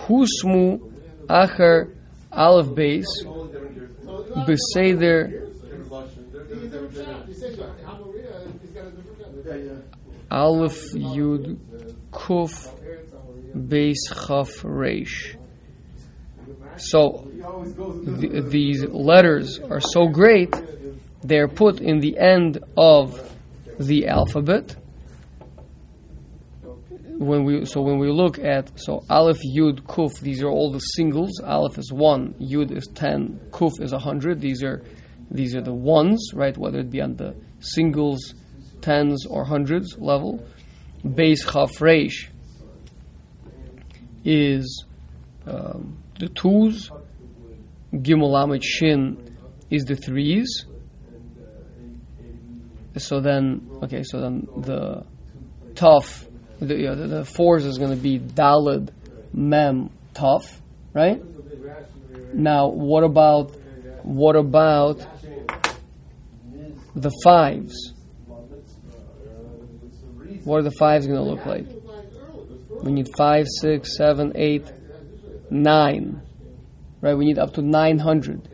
husmu 0.04 0.80
acher 1.30 1.96
aleph 2.32 2.74
base 2.76 3.26
beseder 4.48 5.52
Aleph 10.32 10.94
Yud 10.94 11.58
Kuf 12.12 12.74
Beis 13.54 13.98
Chaf 14.08 14.50
Reish. 14.64 15.36
So 16.78 17.28
th- 18.20 18.46
these 18.46 18.86
letters 18.86 19.60
are 19.60 19.82
so 19.82 20.08
great, 20.08 20.56
they're 21.22 21.50
put 21.50 21.82
in 21.82 22.00
the 22.00 22.18
end 22.18 22.64
of 22.78 23.20
the 23.78 24.08
alphabet. 24.08 24.78
When 27.22 27.44
we 27.44 27.66
so 27.66 27.82
when 27.82 28.00
we 28.00 28.10
look 28.10 28.40
at 28.40 28.72
so 28.80 29.04
Aleph 29.08 29.38
Yud 29.56 29.82
Kuf, 29.84 30.20
these 30.22 30.42
are 30.42 30.50
all 30.50 30.72
the 30.72 30.80
singles. 30.80 31.40
Aleph 31.40 31.78
is 31.78 31.94
one, 31.94 32.34
Yud 32.42 32.76
is 32.76 32.88
ten, 32.96 33.40
Kuf 33.52 33.80
is 33.80 33.94
a 33.94 34.00
hundred. 34.00 34.42
These 34.42 34.64
are 34.64 34.82
these 35.30 35.56
are 35.56 35.62
the 35.62 35.74
ones, 35.74 36.32
right? 36.34 36.58
Whether 36.58 36.80
it 36.80 36.90
be 36.90 37.00
on 37.00 37.18
the 37.18 37.36
singles 37.60 38.34
tens 38.82 39.26
or 39.28 39.46
hundreds 39.46 39.98
level. 40.00 40.44
Base 41.16 41.46
Chaf 41.46 41.80
is 44.26 44.86
um, 45.46 45.98
the 46.20 46.28
twos. 46.28 46.90
Gimel 47.94 48.32
Lamed 48.32 48.64
Shin 48.64 49.38
is 49.70 49.84
the 49.84 49.96
threes. 49.96 50.66
So 52.98 53.20
then, 53.20 53.70
okay, 53.84 54.04
so 54.04 54.20
then 54.20 54.48
the 54.58 55.06
tough, 55.76 56.28
the, 56.62 56.76
you 56.76 56.86
know, 56.88 56.96
the, 56.96 57.08
the 57.08 57.26
fours 57.26 57.66
is 57.66 57.78
going 57.78 57.92
to 57.92 58.02
be 58.02 58.20
Dalid, 58.20 58.90
Mem, 59.34 59.90
tough, 60.14 60.62
right? 60.94 61.22
Now, 62.34 62.68
what 62.68 63.04
about 63.04 63.56
what 64.04 64.36
about 64.36 65.06
the 66.96 67.12
fives? 67.24 67.94
what 70.44 70.58
are 70.58 70.64
the 70.64 70.72
fives 70.72 71.06
going 71.06 71.20
to 71.20 71.24
look 71.24 71.46
like? 71.46 71.66
We 72.84 72.92
need 72.92 73.10
five, 73.16 73.46
six, 73.60 73.96
seven, 73.96 74.34
eight, 74.36 74.66
nine. 75.50 76.22
Right? 77.00 77.16
We 77.16 77.26
need 77.26 77.38
up 77.38 77.54
to 77.56 77.62
900. 77.62 78.48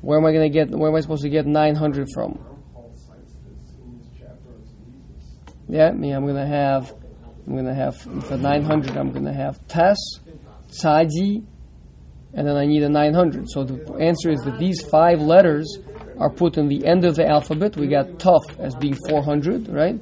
Where 0.00 0.18
am 0.18 0.26
I 0.26 0.32
going 0.32 0.50
to 0.50 0.52
get, 0.52 0.70
where 0.70 0.90
am 0.90 0.96
I 0.96 1.00
supposed 1.00 1.22
to 1.22 1.28
get 1.28 1.46
900 1.46 2.08
from? 2.14 2.44
Yeah, 5.68 5.90
me, 5.92 6.12
I'm 6.12 6.24
going 6.24 6.36
to 6.36 6.46
have, 6.46 6.94
I'm 7.46 7.52
going 7.52 7.66
to 7.66 7.74
have, 7.74 7.96
for 7.96 8.36
900, 8.36 8.96
I'm 8.96 9.12
going 9.12 9.24
to 9.24 9.32
have 9.32 9.66
Tes, 9.68 9.96
Tzadi, 10.82 11.44
and 12.32 12.48
then 12.48 12.56
I 12.56 12.66
need 12.66 12.82
a 12.82 12.88
900. 12.88 13.48
So 13.50 13.64
the 13.64 13.94
answer 13.94 14.30
is 14.30 14.40
that 14.42 14.58
these 14.58 14.80
five 14.88 15.20
letters 15.20 15.78
are 16.18 16.30
put 16.30 16.56
in 16.58 16.68
the 16.68 16.86
end 16.86 17.04
of 17.04 17.16
the 17.16 17.26
alphabet. 17.28 17.76
We 17.76 17.86
got 17.86 18.18
Tuf 18.18 18.40
as 18.58 18.74
being 18.74 18.96
400, 19.08 19.68
right? 19.68 20.00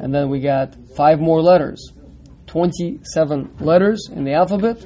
and 0.00 0.14
then 0.14 0.28
we 0.28 0.40
got 0.40 0.74
five 0.96 1.20
more 1.20 1.40
letters. 1.40 1.92
27 2.46 3.56
letters 3.60 4.08
in 4.10 4.24
the 4.24 4.32
alphabet 4.32 4.80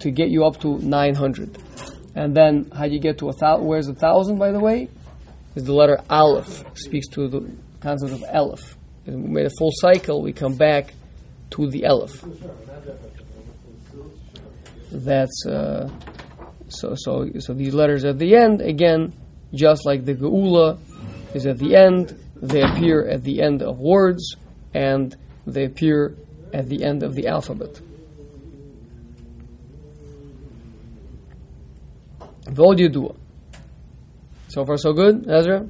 to 0.00 0.10
get 0.10 0.28
you 0.28 0.44
up 0.44 0.60
to 0.60 0.78
900. 0.78 1.58
And 2.14 2.34
then 2.34 2.70
how 2.74 2.86
do 2.86 2.92
you 2.92 3.00
get 3.00 3.18
to 3.18 3.28
a 3.28 3.32
thousand? 3.32 3.66
Where's 3.66 3.88
a 3.88 3.94
thousand, 3.94 4.38
by 4.38 4.52
the 4.52 4.60
way? 4.60 4.88
Is 5.54 5.64
the 5.64 5.72
letter 5.72 5.98
Aleph. 6.10 6.64
Speaks 6.74 7.08
to 7.08 7.28
the 7.28 7.50
concept 7.80 8.12
of 8.12 8.24
Aleph. 8.32 8.76
We 9.10 9.28
made 9.28 9.46
a 9.46 9.50
full 9.58 9.72
cycle, 9.74 10.22
we 10.22 10.32
come 10.32 10.56
back 10.56 10.94
to 11.50 11.68
the 11.70 11.86
Aleph. 11.86 12.24
That's 14.92 15.46
uh, 15.46 15.88
so 16.68 16.94
so 16.96 17.30
so 17.38 17.54
these 17.54 17.74
letters 17.74 18.04
at 18.04 18.18
the 18.18 18.36
end 18.36 18.60
again, 18.60 19.12
just 19.54 19.86
like 19.86 20.04
the 20.04 20.14
Geula 20.14 20.78
is 21.34 21.46
at 21.46 21.58
the 21.58 21.76
end, 21.76 22.18
they 22.36 22.62
appear 22.62 23.06
at 23.06 23.22
the 23.22 23.42
end 23.42 23.62
of 23.62 23.78
words 23.78 24.36
and 24.74 25.16
they 25.46 25.64
appear 25.64 26.16
at 26.52 26.68
the 26.68 26.84
end 26.84 27.02
of 27.02 27.14
the 27.14 27.28
alphabet. 27.28 27.80
Vodyudua. 32.44 33.14
So 34.48 34.64
far, 34.64 34.76
so 34.76 34.92
good, 34.92 35.28
Ezra? 35.30 35.58
I 35.60 35.66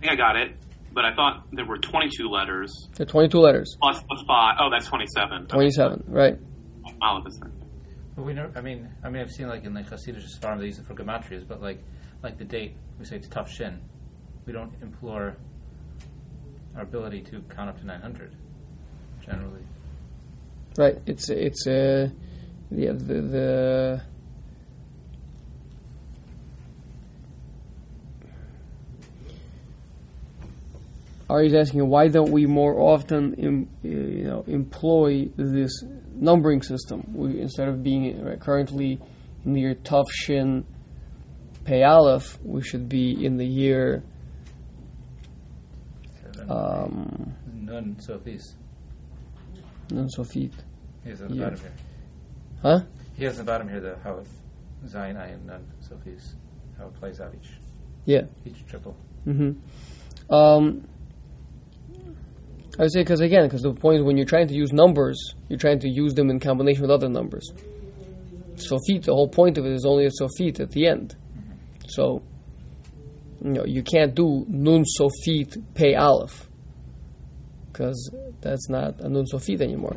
think 0.00 0.12
I 0.12 0.16
got 0.16 0.36
it, 0.36 0.56
but 0.92 1.04
I 1.04 1.14
thought 1.14 1.46
there 1.52 1.64
were 1.64 1.78
22 1.78 2.28
letters. 2.28 2.72
There 2.96 3.04
are 3.04 3.10
22 3.10 3.38
letters. 3.38 3.76
Plus 3.80 3.98
the 4.00 4.04
Plus, 4.06 4.24
plus 4.26 4.26
5. 4.26 4.56
Oh, 4.60 4.70
that's 4.70 4.86
27. 4.86 5.46
27, 5.46 6.04
right. 6.08 6.38
Aleph 7.02 7.26
is 7.26 7.38
there. 7.38 7.50
But 8.16 8.24
we 8.24 8.34
know, 8.34 8.50
I 8.56 8.60
mean, 8.60 8.88
I 9.04 9.10
mean, 9.10 9.22
I've 9.22 9.30
seen 9.30 9.48
like 9.48 9.64
in 9.64 9.74
the 9.74 9.82
Hasidic 9.82 10.22
farm 10.40 10.58
they 10.58 10.66
use 10.66 10.78
it 10.78 10.86
for 10.86 10.94
gematrias, 10.94 11.46
but 11.46 11.62
like, 11.62 11.82
like 12.22 12.38
the 12.38 12.44
date, 12.44 12.76
we 12.98 13.04
say 13.04 13.16
it's 13.16 13.28
tough 13.28 13.50
shin 13.50 13.80
we 14.50 14.52
don't 14.52 14.72
implore 14.82 15.36
our 16.76 16.82
ability 16.82 17.20
to 17.22 17.40
count 17.42 17.68
up 17.68 17.78
to 17.78 17.86
900 17.86 18.34
generally. 19.24 19.62
Right. 20.76 20.98
It's 21.06 21.28
it's 21.30 21.66
uh, 21.66 22.08
yeah, 22.70 22.92
the 22.92 23.20
the 23.20 24.02
Ari's 31.30 31.54
asking 31.54 31.86
why 31.88 32.08
don't 32.08 32.30
we 32.30 32.46
more 32.46 32.78
often 32.80 33.34
Im, 33.34 33.68
you 33.82 34.24
know 34.24 34.44
employ 34.46 35.28
this 35.36 35.72
numbering 36.14 36.62
system? 36.62 37.04
We 37.14 37.40
instead 37.40 37.68
of 37.68 37.82
being 37.82 38.22
right, 38.24 38.40
currently 38.40 39.00
in 39.44 39.52
the 39.52 39.60
year 39.60 39.74
Tufshin 39.74 40.64
Pei 41.64 41.82
Aleph, 41.84 42.38
we 42.42 42.62
should 42.62 42.88
be 42.88 43.24
in 43.24 43.36
the 43.36 43.46
year 43.46 44.02
um, 46.48 47.34
Nun 47.54 47.96
Sofis. 48.00 48.54
Nun 49.90 50.08
Sofit. 50.16 50.52
He 51.04 51.10
has 51.10 51.22
on 51.22 51.28
the 51.28 51.34
Yeah. 51.36 51.44
bottom 51.44 51.60
here. 51.60 51.72
Huh? 52.62 52.80
He 53.16 53.24
has 53.24 53.38
on 53.38 53.44
the 53.46 53.52
bottom 53.52 53.68
here 53.68 53.80
the 53.80 53.96
how 54.02 54.22
Zion 54.86 55.16
Ayin 55.16 55.44
Nun 55.44 55.64
Sofis, 55.82 56.34
how 56.78 56.86
it 56.86 56.94
plays 56.94 57.20
out 57.20 57.34
each 57.34 57.50
Yeah. 58.06 58.22
each 58.44 58.66
triple. 58.66 58.96
hmm 59.24 59.52
Um, 60.30 60.86
I 62.78 62.86
say 62.86 63.00
because 63.00 63.20
again, 63.20 63.44
because 63.44 63.62
the 63.62 63.72
point 63.72 63.98
is 63.98 64.02
when 64.02 64.16
you're 64.16 64.26
trying 64.26 64.48
to 64.48 64.54
use 64.54 64.72
numbers, 64.72 65.34
you're 65.48 65.58
trying 65.58 65.80
to 65.80 65.88
use 65.88 66.14
them 66.14 66.30
in 66.30 66.40
combination 66.40 66.82
with 66.82 66.90
other 66.90 67.08
numbers. 67.08 67.50
Sofit, 68.54 69.04
the 69.04 69.14
whole 69.14 69.28
point 69.28 69.58
of 69.58 69.66
it 69.66 69.72
is 69.72 69.84
only 69.84 70.06
a 70.06 70.10
sofit 70.10 70.60
at 70.60 70.70
the 70.70 70.86
end. 70.86 71.16
So 71.88 72.22
you 73.42 73.52
know, 73.52 73.64
you 73.64 73.82
can't 73.82 74.14
do 74.14 74.44
nun 74.48 74.84
sofit 74.98 75.62
pay 75.74 75.94
aleph 75.94 76.48
because 77.72 78.10
that's 78.40 78.68
not 78.68 79.00
a 79.00 79.08
nun 79.08 79.24
sofit 79.24 79.60
anymore. 79.60 79.96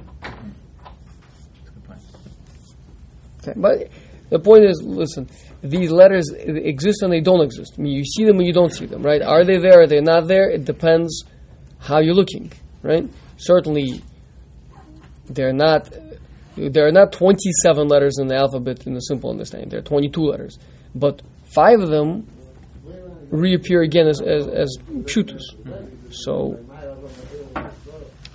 Okay, 3.41 3.53
but 3.57 3.89
the 4.29 4.39
point 4.39 4.63
is, 4.63 4.81
listen, 4.81 5.29
these 5.62 5.91
letters 5.91 6.29
exist 6.33 7.03
and 7.03 7.12
they 7.12 7.19
don't 7.19 7.41
exist. 7.41 7.73
I 7.77 7.81
mean, 7.81 7.93
you 7.93 8.05
see 8.05 8.23
them 8.23 8.38
and 8.38 8.47
you 8.47 8.53
don't 8.53 8.73
see 8.73 8.86
them, 8.86 9.03
right? 9.03 9.21
Are 9.21 9.43
they 9.43 9.57
there? 9.57 9.81
Are 9.81 9.88
they 9.88 9.99
not 9.99 10.27
there? 10.27 10.49
It 10.49 10.63
depends 10.63 11.25
how 11.79 11.99
you're 11.99 12.15
looking, 12.15 12.51
right? 12.83 13.09
Certainly, 13.37 14.03
they're 15.25 15.53
not. 15.53 15.89
There 16.55 16.85
are 16.85 16.91
not 16.91 17.11
27 17.11 17.87
letters 17.87 18.19
in 18.19 18.27
the 18.27 18.35
alphabet 18.35 18.85
in 18.85 18.93
the 18.93 18.99
simple 18.99 19.31
understanding. 19.31 19.69
There 19.69 19.79
are 19.79 19.83
22 19.83 20.21
letters, 20.21 20.59
but 20.93 21.23
five 21.45 21.79
of 21.79 21.89
them 21.89 22.27
reappear 23.31 23.81
again 23.81 24.07
as 24.07 24.21
as, 24.21 24.47
as 24.47 24.77
pshutus. 25.05 25.41
So, 26.11 26.59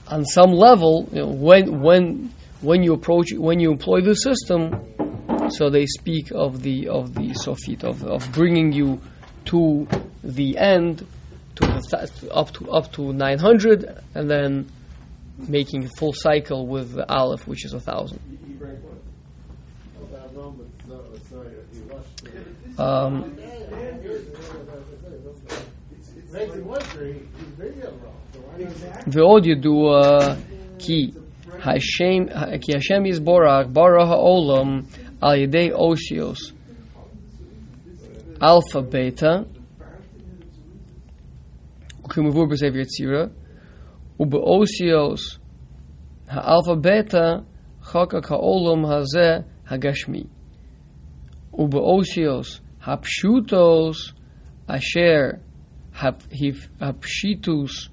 on 0.08 0.24
some 0.24 0.50
level, 0.50 1.08
you 1.12 1.20
know, 1.20 1.28
when 1.28 1.80
when 1.80 2.34
when 2.60 2.82
you 2.82 2.94
approach 2.94 3.32
when 3.32 3.60
you 3.60 3.70
employ 3.70 4.00
the 4.00 4.14
system, 4.14 4.94
so 5.50 5.70
they 5.70 5.86
speak 5.86 6.32
of 6.32 6.62
the 6.62 6.88
of 6.88 7.14
the 7.14 7.30
sofit 7.30 7.84
of 7.84 8.02
of 8.04 8.30
bringing 8.32 8.72
you 8.72 9.00
to 9.46 9.86
the 10.24 10.58
end 10.58 11.06
to 11.57 11.65
the 11.65 12.07
th- 12.19 12.31
up 12.31 12.51
to 12.51 12.71
up 12.71 12.91
to 12.93 13.13
900 13.13 14.01
and 14.15 14.29
then 14.29 14.71
making 15.47 15.85
a 15.85 15.89
full 15.97 16.13
cycle 16.13 16.67
with 16.67 16.93
the 16.93 17.05
aleph 17.11 17.47
which 17.47 17.65
is 17.65 17.73
a 17.73 17.79
thousand 17.79 18.19
um, 22.77 23.23
ועוד 29.07 29.45
ידוע 29.45 30.01
כי 30.79 31.11
השם, 31.63 32.23
כי 32.61 32.75
השם 32.77 33.05
יסבורך 33.05 33.67
ברא 33.73 34.03
העולם 34.03 34.81
על 35.21 35.37
ידי 35.37 35.71
אוסיוס 35.71 36.51
אלפא 38.43 38.79
בטא 38.89 39.37
וכמבוא 42.07 42.47
בספר 42.51 42.77
יצירה 42.77 43.23
ובאוסיוס 44.19 45.39
האלפא 46.27 46.73
בטא 46.81 47.35
חקק 47.81 48.31
העולם 48.31 48.85
הזה 48.85 49.37
הגשמי 49.67 50.23
ובאוסיוס 51.53 52.61
הפשוטוס 52.83 54.13
אשר 54.67 55.21
הפ- 55.95 56.27
הפ- 56.31 56.81
הפשיטוס 56.81 57.89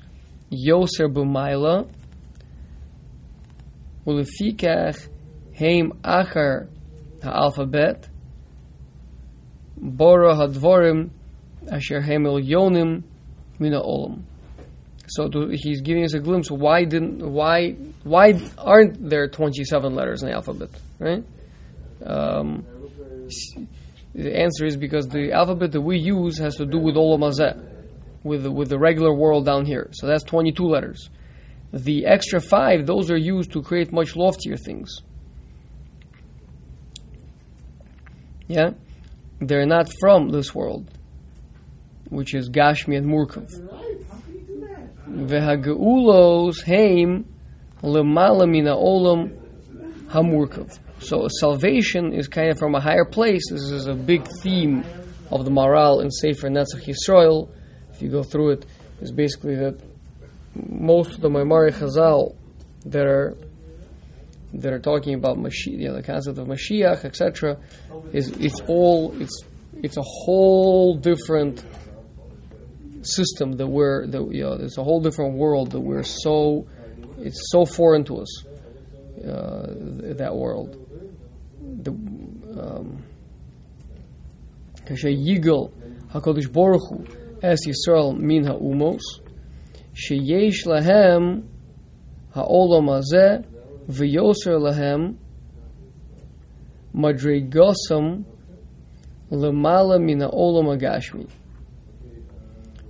יוסר 0.66 1.04
במיילה 1.14 1.78
ולפיכך 4.06 5.08
הם 5.54 5.90
אחר 6.02 6.66
האלפבית 7.22 8.10
בורו 9.76 10.30
הדבורים 10.42 11.08
אשר 11.70 11.96
הם 12.04 12.26
עליונים 12.26 13.00
mina 13.59 13.81
olam. 13.81 14.23
So 15.07 15.27
to, 15.29 15.49
he's 15.51 15.81
giving 15.81 16.03
us 16.03 16.13
a 16.13 16.19
glimpse 16.19 16.49
why 16.49 16.83
didn't 16.83 17.21
why 17.31 17.71
why 18.03 18.41
aren't 18.57 19.09
there 19.09 19.27
27 19.27 19.93
letters 19.93 20.23
in 20.23 20.29
the 20.29 20.35
alphabet, 20.35 20.69
right? 20.99 21.23
Um, 22.03 22.65
the 24.13 24.37
answer 24.37 24.65
is 24.65 24.77
because 24.77 25.07
the 25.07 25.33
alphabet 25.33 25.73
that 25.73 25.81
we 25.81 25.97
use 25.97 26.37
has 26.37 26.55
to 26.55 26.65
do 26.65 26.79
with 26.79 26.95
olam 26.95 27.19
hazeh, 27.19 27.61
with 28.23 28.43
the, 28.43 28.51
with 28.51 28.69
the 28.69 28.79
regular 28.79 29.13
world 29.13 29.45
down 29.45 29.65
here. 29.65 29.89
So 29.93 30.07
that's 30.07 30.23
22 30.23 30.63
letters. 30.63 31.09
The 31.73 32.05
extra 32.05 32.39
five, 32.39 32.85
those 32.85 33.11
are 33.11 33.17
used 33.17 33.51
to 33.51 33.61
create 33.61 33.91
much 33.91 34.15
loftier 34.15 34.55
things. 34.55 35.01
Yeah, 38.47 38.71
they're 39.39 39.65
not 39.65 39.91
from 39.99 40.29
this 40.29 40.55
world 40.55 40.89
which 42.09 42.33
is 42.33 42.49
Gashmi 42.49 42.97
and 42.97 43.05
Murkav. 43.07 43.49
Vehageulos 45.09 46.63
heim 46.63 47.25
lemala 47.81 48.49
mina 48.49 48.75
olam 48.75 49.37
hamurkav. 50.07 50.79
So 50.99 51.27
salvation 51.39 52.13
is 52.13 52.27
kind 52.27 52.49
of 52.49 52.57
from 52.57 52.75
a 52.75 52.79
higher 52.79 53.05
place. 53.05 53.43
This 53.49 53.69
is 53.71 53.87
a 53.87 53.93
big 53.93 54.27
theme 54.41 54.83
of 55.31 55.45
the 55.45 55.51
Maharal 55.51 56.01
in 56.01 56.09
Sefer 56.09 56.49
Netzach 56.49 56.85
Yisrael. 56.85 57.49
If 57.93 58.01
you 58.01 58.09
go 58.09 58.23
through 58.23 58.51
it, 58.51 58.65
it, 58.99 59.03
is 59.03 59.11
basically 59.11 59.55
that 59.55 59.79
most 60.69 61.15
of 61.15 61.21
the 61.21 61.29
Maimari 61.29 61.71
Chazal 61.71 62.35
that 62.85 63.05
are 63.05 63.35
that 64.53 64.71
are 64.71 64.79
talking 64.79 65.15
about 65.15 65.37
Mashiach, 65.37 65.79
you 65.79 65.89
know, 65.89 65.95
the 65.95 66.03
concept 66.03 66.37
of 66.37 66.47
Mashiach, 66.47 67.03
etc., 67.03 67.57
is 68.13 68.29
it's 68.31 68.61
all 68.67 69.13
it's 69.21 69.43
it's 69.83 69.97
a 69.97 70.03
whole 70.03 70.95
different 70.95 71.65
system 73.05 73.53
that 73.53 73.67
we're 73.67 74.07
that 74.07 74.27
you 74.31 74.43
know, 74.43 74.53
it's 74.53 74.77
a 74.77 74.83
whole 74.83 75.01
different 75.01 75.35
world 75.35 75.71
that 75.71 75.79
we're 75.79 76.03
so 76.03 76.67
it's 77.17 77.49
so 77.51 77.65
foreign 77.65 78.03
to 78.05 78.17
us 78.17 78.45
uh, 79.25 79.73
that 80.17 80.35
world. 80.35 80.81
The 81.83 81.91
um, 81.91 83.03
Kasha 84.85 85.07
Yigal 85.07 85.71
Hakadosh 86.13 86.51
Baruch 86.51 86.81
Hu 86.89 87.05
Es 87.41 87.59
Yisrael 87.67 88.17
Min 88.17 88.45
HaUmos 88.45 89.01
Sheyesh 89.93 90.65
Lahem 90.65 91.47
HaOlam 92.35 93.01
Hazeh 93.01 93.45
V'Yoser 93.87 94.59
Lahem 94.59 95.17
Madrigosam 96.93 98.25
Lemala 99.31 100.01
Min 100.01 100.19
HaOlam 100.19 100.77
Agashmi. 100.77 101.27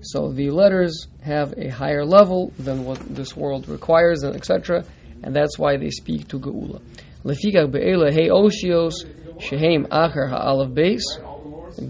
So 0.06 0.32
the 0.32 0.52
letters 0.52 1.08
have 1.24 1.56
a 1.58 1.70
higher 1.70 2.06
level 2.06 2.54
than 2.60 2.86
what 2.86 3.00
this 3.16 3.36
world 3.36 3.68
requires, 3.68 4.22
and 4.22 4.36
etc. 4.36 4.86
And 5.24 5.36
that's 5.36 5.58
why 5.58 5.78
they 5.78 5.90
speak 5.90 6.28
to 6.28 6.40
Geula. 6.40 6.80
Lefikach 7.24 7.72
be'ela 7.72 8.12
hey 8.12 8.30
osios 8.30 8.94
shehem 9.40 9.88
acher 9.88 10.30
ha'alav 10.30 10.76
beis 10.76 11.02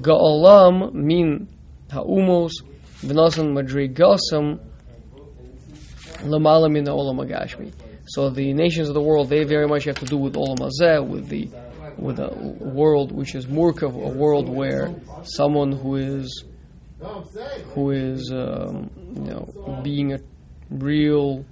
ga'olam 0.01 0.93
min 0.93 1.49
ha'umos 1.91 2.53
v'nasan 3.01 3.51
madrigasam 3.51 4.59
lamala 6.23 6.71
min 6.71 6.85
ha'olam 6.85 7.19
agashmi. 7.27 7.73
So 8.07 8.29
the 8.29 8.53
nations 8.53 8.87
of 8.87 8.93
the 8.93 9.01
world, 9.01 9.29
they 9.29 9.43
very 9.43 9.67
much 9.67 9.83
have 9.83 9.99
to 9.99 10.05
do 10.05 10.15
with 10.15 10.35
olam 10.35 10.59
hazeh, 10.59 11.05
with 11.05 11.27
the 11.27 11.49
with 11.97 12.19
a 12.19 12.29
world 12.61 13.11
which 13.11 13.35
is 13.35 13.45
murkav, 13.45 13.93
a 13.93 14.17
world 14.17 14.47
where 14.47 14.93
someone 15.23 15.71
who 15.71 15.95
is 15.95 16.43
who 17.73 17.91
is 17.91 18.31
um, 18.31 18.89
you 19.13 19.31
know 19.31 19.81
being 19.83 20.13
a 20.13 20.19
real 20.69 21.45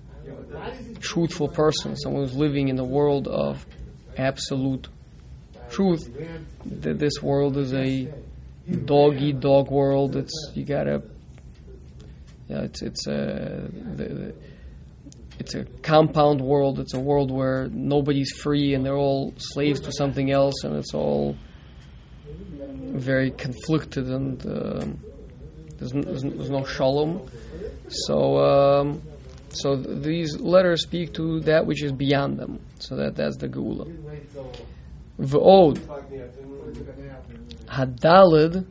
truthful 0.99 1.47
person, 1.47 1.95
someone 1.97 2.23
who's 2.23 2.35
living 2.35 2.69
in 2.69 2.75
the 2.75 2.83
world 2.83 3.27
of 3.27 3.65
absolute 4.17 4.87
truth. 5.69 6.09
That 6.65 6.99
this 6.99 7.21
world 7.21 7.57
is 7.57 7.73
a 7.73 8.07
dog 8.85 9.21
eat 9.21 9.39
dog 9.39 9.69
world. 9.69 10.15
It's 10.15 10.51
you 10.53 10.63
gotta, 10.63 11.03
yeah, 12.47 12.61
it's 12.61 12.81
it's 12.81 13.07
a 13.07 13.69
the, 13.95 14.05
the, 14.05 14.35
it's 15.39 15.55
a 15.55 15.65
compound 15.81 16.41
world. 16.41 16.79
It's 16.79 16.93
a 16.93 16.99
world 16.99 17.31
where 17.31 17.67
nobody's 17.69 18.31
free 18.31 18.73
and 18.73 18.85
they're 18.85 18.95
all 18.95 19.33
slaves 19.37 19.81
to 19.81 19.91
something 19.91 20.31
else, 20.31 20.63
and 20.63 20.75
it's 20.75 20.93
all 20.93 21.35
very 22.55 23.31
conflicted 23.31 24.07
and. 24.07 24.45
Um, 24.45 24.99
there's, 25.91 26.05
there's, 26.05 26.23
there's 26.23 26.49
no 26.49 26.63
shalom. 26.63 27.29
So, 27.89 28.37
um, 28.37 29.01
so 29.49 29.75
th- 29.75 30.03
these 30.03 30.39
letters 30.39 30.83
speak 30.83 31.13
to 31.15 31.41
that 31.41 31.65
which 31.65 31.83
is 31.83 31.91
beyond 31.91 32.39
them. 32.39 32.59
So 32.79 32.95
that 32.95 33.15
that's 33.15 33.37
the 33.37 33.47
geula. 33.47 33.85
V'od 35.19 35.79
hadalid 37.67 38.65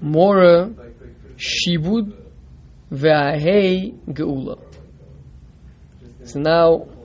mora 0.00 0.70
shibud 1.36 2.12
ve'ahei 2.92 3.94
geula. 4.08 4.58
So 6.24 6.40
now. 6.40 6.97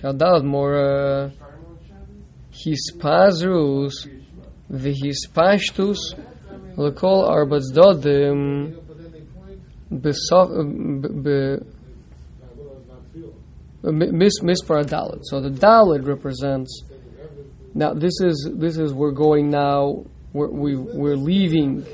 Shadalad 0.00 0.44
more 0.44 1.32
hispazrus 2.52 4.06
v'hispashtus 4.70 5.98
lekol 6.76 7.28
arbats 7.28 7.72
dodim 7.74 8.76
besof 9.90 10.48
be 11.24 11.58
uh, 13.84 13.90
mi- 13.90 14.12
mis 14.12 14.40
mispar 14.40 14.84
dalid. 14.84 15.20
So 15.24 15.40
the 15.40 15.50
dalid 15.50 16.06
represents. 16.06 16.82
Now 17.74 17.92
this 17.94 18.20
is 18.20 18.50
this 18.54 18.76
is 18.78 18.92
we're 18.92 19.10
going 19.10 19.50
now. 19.50 20.04
We're 20.32 20.50
we, 20.50 20.76
we're 20.76 21.16
leaving 21.16 21.84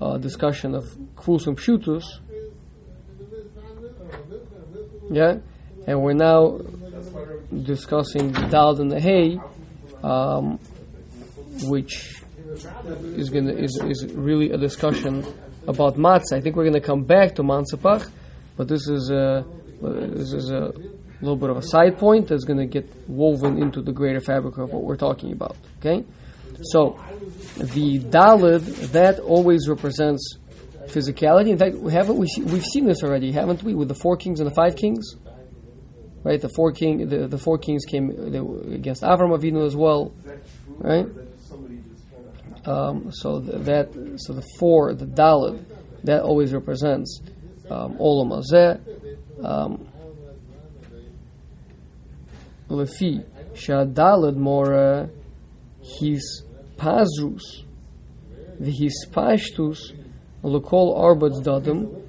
uh, 0.00 0.18
discussion 0.18 0.74
of 0.74 0.84
and 0.94 1.56
pshutus. 1.58 2.04
Yeah, 5.10 5.38
and 5.86 6.02
we're 6.02 6.12
now 6.12 6.58
discussing 7.62 8.32
the 8.32 8.40
dalid 8.40 8.80
and 8.80 8.90
the 8.90 9.00
hay, 9.00 9.38
um, 10.02 10.58
which 11.64 12.22
is 13.16 13.30
gonna 13.30 13.52
is, 13.52 13.80
is 13.84 14.06
really 14.14 14.50
a 14.50 14.56
discussion 14.56 15.24
about 15.66 15.96
matzah. 15.96 16.34
I 16.34 16.40
think 16.40 16.56
we're 16.56 16.64
gonna 16.64 16.80
come 16.80 17.04
back 17.04 17.34
to 17.36 17.42
matzah, 17.42 18.10
but 18.56 18.68
this 18.68 18.88
is 18.88 19.10
a 19.10 19.44
this 19.80 20.32
is 20.32 20.50
a 20.50 20.72
little 21.20 21.36
bit 21.36 21.50
of 21.50 21.56
a 21.56 21.62
side 21.62 21.98
point 21.98 22.28
that's 22.28 22.44
gonna 22.44 22.66
get 22.66 22.90
woven 23.08 23.62
into 23.62 23.80
the 23.82 23.92
greater 23.92 24.20
fabric 24.20 24.58
of 24.58 24.72
what 24.72 24.82
we're 24.82 24.96
talking 24.96 25.32
about. 25.32 25.56
Okay, 25.78 26.04
so 26.62 26.98
the 27.56 27.98
dalid 28.00 28.64
that 28.92 29.18
always 29.20 29.68
represents 29.68 30.38
physicality. 30.86 31.50
In 31.50 31.58
fact, 31.58 31.76
we 31.76 31.92
haven't 31.92 32.16
we 32.16 32.28
we've 32.44 32.64
seen 32.64 32.86
this 32.86 33.02
already, 33.02 33.32
haven't 33.32 33.62
we, 33.62 33.74
with 33.74 33.88
the 33.88 33.94
four 33.94 34.16
kings 34.16 34.40
and 34.40 34.50
the 34.50 34.54
five 34.54 34.76
kings? 34.76 35.16
Right, 36.24 36.40
the 36.40 36.48
four 36.48 36.72
king 36.72 37.06
the, 37.06 37.28
the 37.28 37.36
four 37.36 37.58
kings 37.58 37.84
came 37.84 38.08
against 38.08 39.02
Avram 39.02 39.38
Avinu 39.38 39.66
as 39.66 39.76
well, 39.76 40.10
right? 40.78 41.06
Um, 42.64 43.12
so 43.12 43.40
th- 43.40 43.62
that 43.64 44.16
so 44.16 44.32
the 44.32 44.44
four 44.58 44.94
the 44.94 45.04
dalid 45.04 45.62
that 46.04 46.22
always 46.22 46.54
represents 46.54 47.20
um, 47.70 47.98
olam 47.98 48.30
hazeh. 48.32 49.44
Um, 49.44 49.86
Lefi 52.70 53.22
shadalad 53.52 54.36
mora 54.36 55.10
his 55.82 56.42
pazus 56.78 57.64
v'his 58.58 58.94
pashtus 59.10 59.92
lekol 60.42 60.96
arbats 60.96 61.42
dadim 61.42 62.00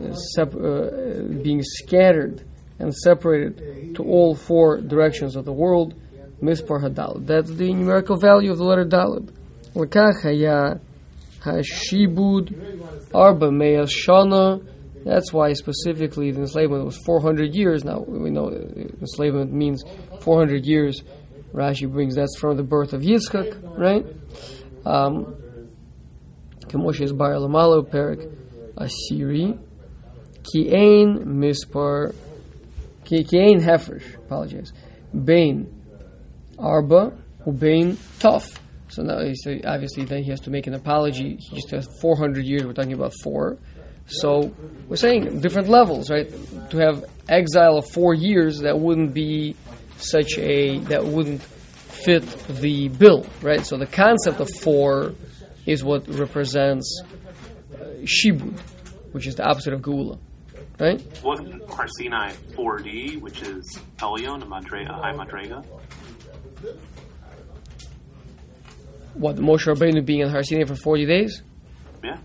uh, 0.00 0.42
uh, 0.42 1.42
being 1.42 1.62
scattered 1.62 2.47
and 2.78 2.94
separated 2.94 3.94
to 3.94 4.02
all 4.02 4.34
four 4.34 4.80
directions 4.80 5.36
of 5.36 5.44
the 5.44 5.52
world 5.52 5.94
mispar 6.42 6.80
hadalad 6.82 7.26
that's 7.26 7.50
the 7.50 7.72
numerical 7.72 8.16
value 8.16 8.50
of 8.50 8.58
the 8.58 8.64
letter 8.64 8.84
dalad 8.84 9.30
lekach 9.74 10.80
hashibud 11.40 13.10
arba 13.14 13.50
me'as 13.50 13.92
shana 13.92 14.60
that's 15.04 15.32
why 15.32 15.52
specifically 15.54 16.30
the 16.32 16.40
enslavement 16.40 16.84
was 16.84 16.96
400 16.98 17.54
years. 17.54 17.84
Now 17.84 18.00
we 18.00 18.30
know 18.30 18.50
enslavement 18.50 19.52
means 19.52 19.82
400 20.20 20.66
years. 20.66 21.02
Rashi 21.54 21.90
brings 21.90 22.14
that's 22.14 22.36
from 22.38 22.58
the 22.58 22.62
birth 22.62 22.92
of 22.92 23.00
Yitzchak, 23.00 23.78
right? 23.78 24.04
Um, 24.84 25.36
is 27.00 27.12
bar 27.12 27.32
lamalo 27.34 27.88
perik 27.88 28.30
asiri 28.76 29.58
ki 30.42 30.74
ein 30.74 31.40
mispar 31.40 32.14
ki 33.08 33.38
ein 33.38 33.60
hefresh. 33.60 34.14
Apologize. 34.16 34.72
Bain 35.12 35.66
arba 36.58 37.12
ubain 37.46 37.96
tough. 38.18 38.60
So 38.88 39.02
now 39.02 39.20
say 39.34 39.62
obviously 39.64 40.04
then 40.04 40.22
he 40.22 40.30
has 40.30 40.40
to 40.40 40.50
make 40.50 40.66
an 40.66 40.74
apology. 40.74 41.36
He 41.36 41.56
just 41.56 41.70
has 41.70 41.88
400 42.00 42.44
years. 42.44 42.64
We're 42.64 42.72
talking 42.72 42.92
about 42.92 43.12
four. 43.22 43.58
So 44.06 44.54
we're 44.88 44.96
saying 44.96 45.40
different 45.40 45.68
levels, 45.68 46.10
right? 46.10 46.30
To 46.70 46.78
have 46.78 47.04
exile 47.28 47.76
of 47.78 47.90
four 47.90 48.14
years, 48.14 48.60
that 48.60 48.78
wouldn't 48.78 49.12
be 49.12 49.54
such 49.98 50.38
a 50.38 50.78
that 50.92 51.04
wouldn't 51.04 51.42
fit 51.42 52.22
the 52.48 52.88
bill, 52.88 53.26
right? 53.42 53.64
So 53.66 53.76
the 53.76 53.86
concept 53.86 54.40
of 54.40 54.48
four 54.62 55.14
is 55.66 55.84
what 55.84 56.08
represents 56.08 57.02
uh, 57.74 57.84
shibud, 58.04 58.58
which 59.12 59.26
is 59.26 59.34
the 59.34 59.44
opposite 59.44 59.74
of 59.74 59.82
geula, 59.82 60.18
right? 60.78 61.22
Wasn't 61.22 61.68
Har 61.70 61.86
4D, 61.86 63.20
which 63.20 63.42
is 63.42 63.78
Elyon, 63.98 64.42
a 64.42 64.46
Madrega, 64.46 64.90
high 64.90 65.12
Madrega? 65.12 65.64
What 69.14 69.36
Moshe 69.36 69.66
Rabbeinu 69.66 70.04
being 70.04 70.20
in 70.20 70.28
Har 70.28 70.42
Sinai 70.42 70.64
for 70.64 70.76
forty 70.76 71.04
days? 71.04 71.42
Yeah. 72.04 72.18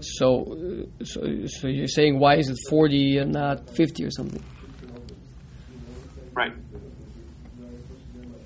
So, 0.00 0.86
so, 1.02 1.46
so 1.46 1.66
you're 1.66 1.86
saying 1.88 2.18
why 2.18 2.36
is 2.36 2.48
it 2.48 2.56
forty 2.68 3.18
and 3.18 3.32
not 3.32 3.68
fifty 3.70 4.04
or 4.04 4.10
something? 4.10 4.42
Right. 6.32 6.52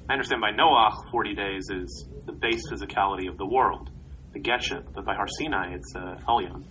I 0.09 0.13
understand 0.13 0.43
by 0.43 0.51
Noach, 0.51 1.11
40 1.11 1.35
days 1.35 1.63
is 1.71 2.09
the 2.27 2.33
base 2.33 2.61
physicality 2.71 3.27
of 3.27 3.39
the 3.39 3.47
world, 3.47 3.89
the 4.35 4.41
Geshet, 4.41 4.85
but 4.95 5.07
by 5.07 5.15
Har 5.15 5.27
Sinai, 5.39 5.75
it's 5.75 5.95
uh, 5.97 6.17
Elyon. 6.29 6.63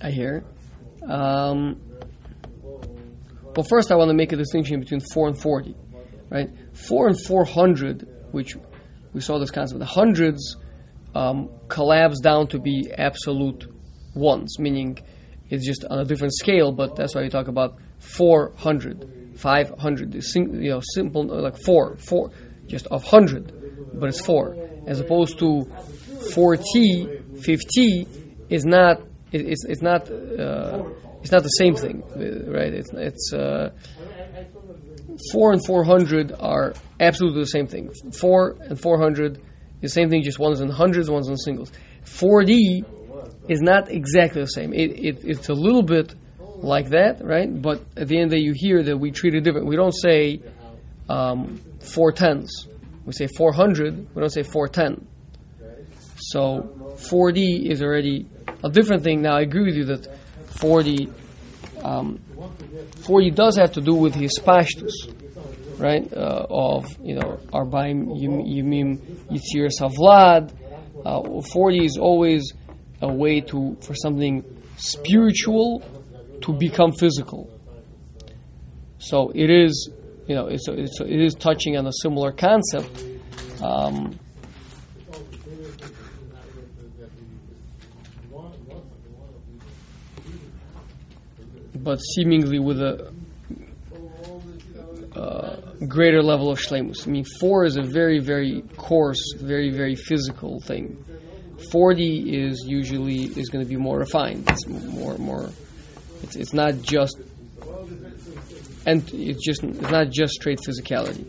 I 0.00 0.10
hear. 0.10 0.44
Um, 1.08 1.80
well, 2.62 3.66
first 3.68 3.90
I 3.90 3.96
want 3.96 4.10
to 4.10 4.14
make 4.14 4.32
a 4.32 4.36
distinction 4.36 4.78
between 4.78 5.00
4 5.12 5.28
and 5.28 5.38
40, 5.38 5.74
right? 6.30 6.48
4 6.74 7.08
and 7.08 7.20
400, 7.26 8.08
which 8.30 8.56
we 9.12 9.20
saw 9.20 9.40
this 9.40 9.50
concept, 9.50 9.80
the 9.80 9.84
hundreds 9.84 10.56
um, 11.16 11.50
collapse 11.68 12.20
down 12.20 12.46
to 12.48 12.60
be 12.60 12.92
absolute 12.96 13.66
ones, 14.14 14.60
meaning 14.60 14.98
it's 15.52 15.66
just 15.66 15.84
on 15.84 15.98
a 15.98 16.04
different 16.04 16.34
scale, 16.34 16.72
but 16.72 16.96
that's 16.96 17.14
why 17.14 17.22
we 17.22 17.28
talk 17.28 17.48
about 17.48 17.76
400, 17.98 19.34
500, 19.36 20.24
sing, 20.24 20.62
you 20.62 20.70
know, 20.70 20.80
simple, 20.94 21.24
like 21.26 21.58
4, 21.62 21.96
4, 21.96 22.30
just 22.66 22.86
of 22.86 23.02
100, 23.02 24.00
but 24.00 24.08
it's 24.08 24.24
4, 24.24 24.56
as 24.86 24.98
opposed 25.00 25.38
to 25.40 25.64
40, 26.34 27.20
50 27.42 28.06
is 28.48 28.64
not 28.64 29.02
it, 29.32 29.48
it's 29.48 29.64
it's 29.64 29.82
not 29.82 30.10
uh, 30.10 30.84
it's 31.22 31.32
not 31.32 31.42
the 31.42 31.48
same 31.48 31.74
thing, 31.74 32.02
right? 32.50 32.72
It's 32.72 32.90
it's 32.92 33.32
uh, 33.32 33.70
four 35.32 35.52
and 35.52 35.64
four 35.64 35.84
hundred 35.84 36.32
are 36.38 36.74
absolutely 37.00 37.40
the 37.40 37.46
same 37.46 37.66
thing. 37.66 37.90
Four 38.18 38.56
and 38.60 38.78
four 38.80 38.98
hundred 38.98 39.38
is 39.80 39.92
the 39.92 40.00
same 40.00 40.10
thing, 40.10 40.22
just 40.22 40.38
one's 40.38 40.60
in 40.60 40.68
hundreds, 40.68 41.10
one's 41.10 41.28
in 41.28 41.36
singles. 41.36 41.72
Four 42.04 42.44
D 42.44 42.84
is 43.48 43.60
not 43.60 43.90
exactly 43.90 44.40
the 44.42 44.46
same. 44.46 44.72
It, 44.72 44.90
it 44.98 45.24
it's 45.24 45.48
a 45.48 45.54
little 45.54 45.82
bit 45.82 46.14
like 46.58 46.90
that, 46.90 47.24
right? 47.24 47.50
But 47.60 47.82
at 47.96 48.08
the 48.08 48.16
end 48.16 48.24
of 48.26 48.30
the 48.30 48.36
day, 48.36 48.42
you 48.42 48.52
hear 48.54 48.82
that 48.82 48.96
we 48.96 49.10
treat 49.10 49.34
it 49.34 49.40
different. 49.42 49.66
We 49.66 49.76
don't 49.76 49.92
say 49.92 50.40
um, 51.08 51.60
four 51.80 52.12
tens. 52.12 52.68
We 53.04 53.12
say 53.12 53.26
four 53.36 53.52
hundred. 53.52 54.14
We 54.14 54.20
don't 54.20 54.30
say 54.30 54.42
four 54.42 54.68
ten. 54.68 55.06
So 56.32 56.94
4D 57.10 57.68
is 57.68 57.82
already 57.82 58.26
a 58.62 58.70
different 58.70 59.02
thing. 59.02 59.22
Now 59.22 59.36
I 59.36 59.40
agree 59.40 59.64
with 59.64 59.74
you 59.74 59.84
that 59.86 60.16
40, 60.60 61.08
um, 61.82 62.20
40 63.04 63.30
does 63.32 63.56
have 63.56 63.72
to 63.72 63.80
do 63.80 63.94
with 63.94 64.14
his 64.14 64.38
pashtus, 64.38 64.92
right? 65.78 66.10
Uh, 66.12 66.46
of 66.48 66.86
you 67.02 67.16
know 67.16 67.40
Arbaim 67.52 68.06
Yimim 68.06 68.98
Yitzir 69.30 69.68
Savlad. 69.78 70.52
Uh, 71.04 71.42
40 71.52 71.84
is 71.84 71.98
always 71.98 72.52
a 73.02 73.12
way 73.12 73.40
to 73.40 73.76
for 73.82 73.94
something 73.94 74.44
spiritual 74.76 75.82
to 76.40 76.52
become 76.52 76.92
physical. 76.92 77.50
So 78.98 79.32
it 79.34 79.50
is, 79.50 79.90
you 80.26 80.34
know, 80.34 80.46
it's, 80.46 80.68
it's 80.68 81.00
it 81.00 81.20
is 81.20 81.34
touching 81.34 81.76
on 81.76 81.86
a 81.86 81.92
similar 82.02 82.32
concept. 82.32 83.04
Um, 83.62 84.18
but 91.74 91.96
seemingly 91.96 92.60
with 92.60 92.80
a 92.80 93.12
uh, 95.16 95.56
greater 95.86 96.22
level 96.22 96.50
of 96.50 96.58
shlemus. 96.58 97.06
I 97.06 97.10
mean, 97.10 97.24
four 97.40 97.64
is 97.64 97.76
a 97.76 97.82
very, 97.82 98.18
very 98.18 98.62
coarse, 98.76 99.34
very, 99.36 99.70
very 99.70 99.94
physical 99.94 100.60
thing. 100.60 101.04
40 101.70 102.44
is 102.44 102.64
usually 102.66 103.24
is 103.24 103.48
going 103.48 103.64
to 103.64 103.68
be 103.68 103.76
more 103.76 103.98
refined. 103.98 104.48
It's 104.48 104.66
more 104.66 105.16
more. 105.18 105.50
It's, 106.22 106.36
it's 106.36 106.52
not 106.52 106.80
just 106.82 107.20
and 108.86 109.08
it's 109.12 109.44
just 109.44 109.62
it's 109.62 109.90
not 109.90 110.10
just 110.10 110.34
straight 110.34 110.60
physicality. 110.60 111.28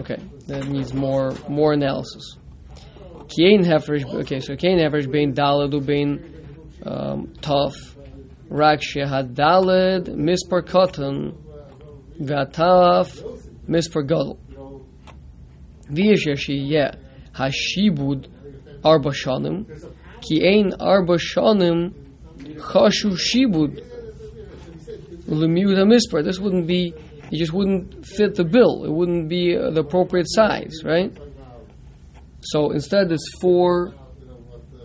Okay, 0.00 0.18
that 0.46 0.66
needs 0.68 0.92
more 0.94 1.34
more 1.48 1.72
analysis. 1.72 2.36
Kain 3.28 3.64
hefresh. 3.64 4.04
Okay, 4.22 4.40
so 4.40 4.56
kain 4.56 4.78
hefresh 4.78 5.10
bein 5.10 5.34
daladu 5.34 5.84
bein 5.84 6.10
um, 6.84 7.32
tough. 7.40 7.76
Rak 8.48 8.80
dalad 8.80 10.08
mispar 10.08 10.66
cotton 10.66 11.36
vataf 12.20 13.08
mispar 13.68 14.06
gadol. 14.06 14.38
ויש 15.95 16.27
שיהיה 16.35 16.87
השיבוד 17.35 18.27
ארבע 18.85 19.09
שנים, 19.13 19.63
כי 20.21 20.35
אין 20.41 20.69
ארבע 20.81 21.15
שנים 21.17 21.89
חשוב 22.57 23.17
שיבוד 23.17 23.71
lemiud 25.31 25.77
hamispar. 25.77 26.21
This 26.21 26.39
wouldn't 26.39 26.67
be, 26.67 26.93
it 27.31 27.37
just 27.37 27.53
wouldn't 27.53 28.05
fit 28.05 28.35
the 28.35 28.43
bill. 28.43 28.83
It 28.83 28.91
wouldn't 28.91 29.29
be 29.29 29.57
uh, 29.57 29.71
the 29.71 29.81
appropriate 29.81 30.27
size, 30.29 30.83
right? 30.83 31.11
So 32.41 32.71
instead, 32.71 33.11
it's 33.11 33.29
four. 33.39 33.93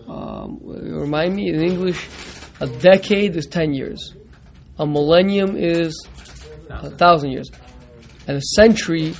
Um, 0.07 0.59
remind 0.63 1.35
me 1.35 1.49
in 1.49 1.61
English, 1.61 2.07
a 2.61 2.67
decade 2.67 3.35
is 3.35 3.45
ten 3.45 3.73
years, 3.73 4.15
a 4.79 4.85
millennium 4.85 5.57
is 5.57 5.93
a 6.69 6.91
thousand 6.91 7.31
years, 7.31 7.49
and 8.27 8.37
a 8.37 8.41
century 8.55 9.13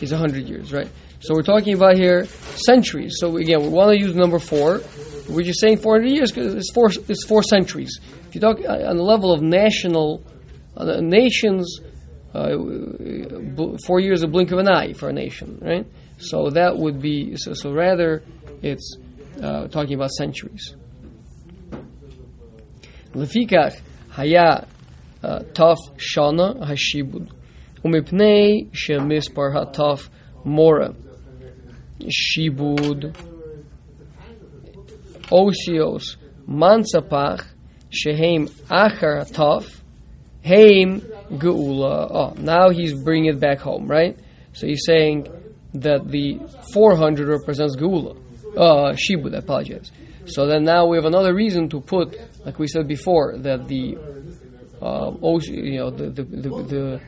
is 0.00 0.12
a 0.12 0.16
hundred 0.16 0.48
years, 0.48 0.72
right? 0.72 0.88
So 1.22 1.34
we're 1.34 1.42
talking 1.42 1.74
about 1.74 1.96
here 1.96 2.26
centuries. 2.26 3.16
So 3.18 3.36
again, 3.36 3.60
we 3.62 3.68
want 3.68 3.90
to 3.90 3.98
use 3.98 4.14
number 4.14 4.38
four. 4.38 4.80
We're 5.28 5.42
just 5.42 5.60
saying 5.60 5.78
400 5.78 6.08
years 6.08 6.30
because 6.30 6.54
it's 6.54 6.70
four, 6.72 6.90
it's 7.08 7.24
four 7.24 7.42
centuries. 7.42 8.00
If 8.28 8.34
you 8.34 8.40
talk 8.40 8.58
uh, 8.60 8.88
on 8.88 8.96
the 8.96 9.02
level 9.02 9.32
of 9.32 9.42
national 9.42 10.22
uh, 10.76 11.00
nations, 11.00 11.80
uh, 12.34 12.56
four 13.86 14.00
years 14.00 14.22
a 14.22 14.28
blink 14.28 14.52
of 14.52 14.58
an 14.58 14.68
eye 14.68 14.92
for 14.92 15.08
a 15.08 15.12
nation, 15.12 15.58
right? 15.60 15.86
So 16.18 16.50
that 16.50 16.76
would 16.76 17.00
be 17.00 17.36
so. 17.36 17.52
so 17.52 17.72
rather, 17.72 18.22
it's 18.62 18.96
uh, 19.42 19.68
talking 19.68 19.94
about 19.94 20.10
centuries. 20.10 20.74
לפיכך 23.14 23.74
היה 24.16 24.56
תף 25.52 25.78
שנה 25.98 26.52
השיבוד, 26.60 27.32
ומפני 27.84 28.64
שמספר 28.72 29.62
התף 29.62 30.08
מורה 30.44 30.88
Shibud, 32.09 33.15
Osios, 35.31 36.17
Mansapach, 36.47 37.45
Shehem 37.89 38.47
Acharatov, 38.47 39.81
Haim 40.43 41.01
Geula. 41.31 42.07
Oh, 42.11 42.33
now 42.37 42.69
he's 42.69 42.93
bringing 42.93 43.33
it 43.33 43.39
back 43.39 43.59
home, 43.59 43.87
right? 43.87 44.17
So 44.53 44.67
he's 44.67 44.85
saying 44.85 45.27
that 45.75 46.07
the 46.09 46.39
400 46.73 47.27
represents 47.27 47.75
Geula. 47.75 48.17
Uh, 48.55 48.93
Shibud, 48.93 49.33
I 49.33 49.39
apologize. 49.39 49.91
So 50.25 50.45
then 50.47 50.63
now 50.63 50.85
we 50.85 50.97
have 50.97 51.05
another 51.05 51.33
reason 51.33 51.69
to 51.69 51.81
put, 51.81 52.15
like 52.45 52.59
we 52.59 52.67
said 52.67 52.87
before, 52.87 53.37
that 53.39 53.67
the 53.67 53.97
uh, 54.81 55.11
os, 55.21 55.47
you 55.47 55.77
know 55.79 55.89
the 55.89 56.09
the 56.09 56.23
the, 56.23 56.49
the, 56.49 57.01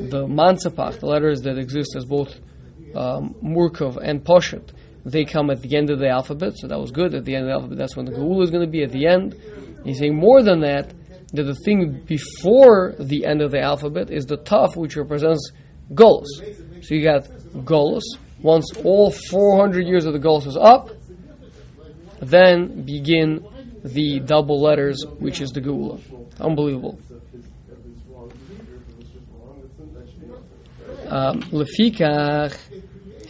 the 0.00 0.26
the 0.26 1.06
letters 1.06 1.42
that 1.42 1.58
exist 1.58 1.94
as 1.96 2.04
both 2.04 2.38
um, 2.94 3.34
Murkov 3.42 3.98
and 4.02 4.24
Poshet, 4.24 4.70
they 5.04 5.24
come 5.24 5.50
at 5.50 5.62
the 5.62 5.76
end 5.76 5.90
of 5.90 5.98
the 5.98 6.08
alphabet, 6.08 6.54
so 6.56 6.68
that 6.68 6.78
was 6.78 6.90
good. 6.90 7.14
At 7.14 7.24
the 7.24 7.34
end 7.34 7.44
of 7.44 7.48
the 7.48 7.54
alphabet, 7.54 7.78
that's 7.78 7.96
when 7.96 8.06
the 8.06 8.12
Geula 8.12 8.44
is 8.44 8.50
going 8.50 8.64
to 8.64 8.70
be 8.70 8.82
at 8.82 8.92
the 8.92 9.06
end. 9.06 9.34
He's 9.84 9.98
saying 9.98 10.16
more 10.16 10.42
than 10.42 10.60
that, 10.60 10.92
that 11.32 11.42
the 11.42 11.54
thing 11.54 12.02
before 12.06 12.94
the 12.98 13.24
end 13.26 13.42
of 13.42 13.50
the 13.50 13.60
alphabet 13.60 14.10
is 14.10 14.26
the 14.26 14.38
taf, 14.38 14.76
which 14.76 14.96
represents 14.96 15.52
golos. 15.92 16.26
So 16.82 16.94
you 16.94 17.04
got 17.04 17.24
golos. 17.64 18.02
Once 18.42 18.70
all 18.84 19.10
400 19.10 19.86
years 19.86 20.04
of 20.04 20.12
the 20.12 20.18
golos 20.18 20.46
is 20.46 20.56
up, 20.56 20.90
then 22.20 22.82
begin 22.84 23.46
the 23.84 24.20
double 24.20 24.60
letters, 24.60 25.04
which 25.18 25.40
is 25.40 25.50
the 25.50 25.60
geula. 25.60 26.00
Unbelievable. 26.40 26.98
Um, 31.10 31.40
Lefikach 31.40 32.54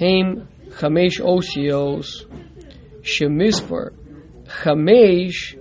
heim 0.00 0.48
chamesh 0.70 1.20
osios 1.20 2.26
shemisper 3.02 3.92
chamesh 4.46 5.56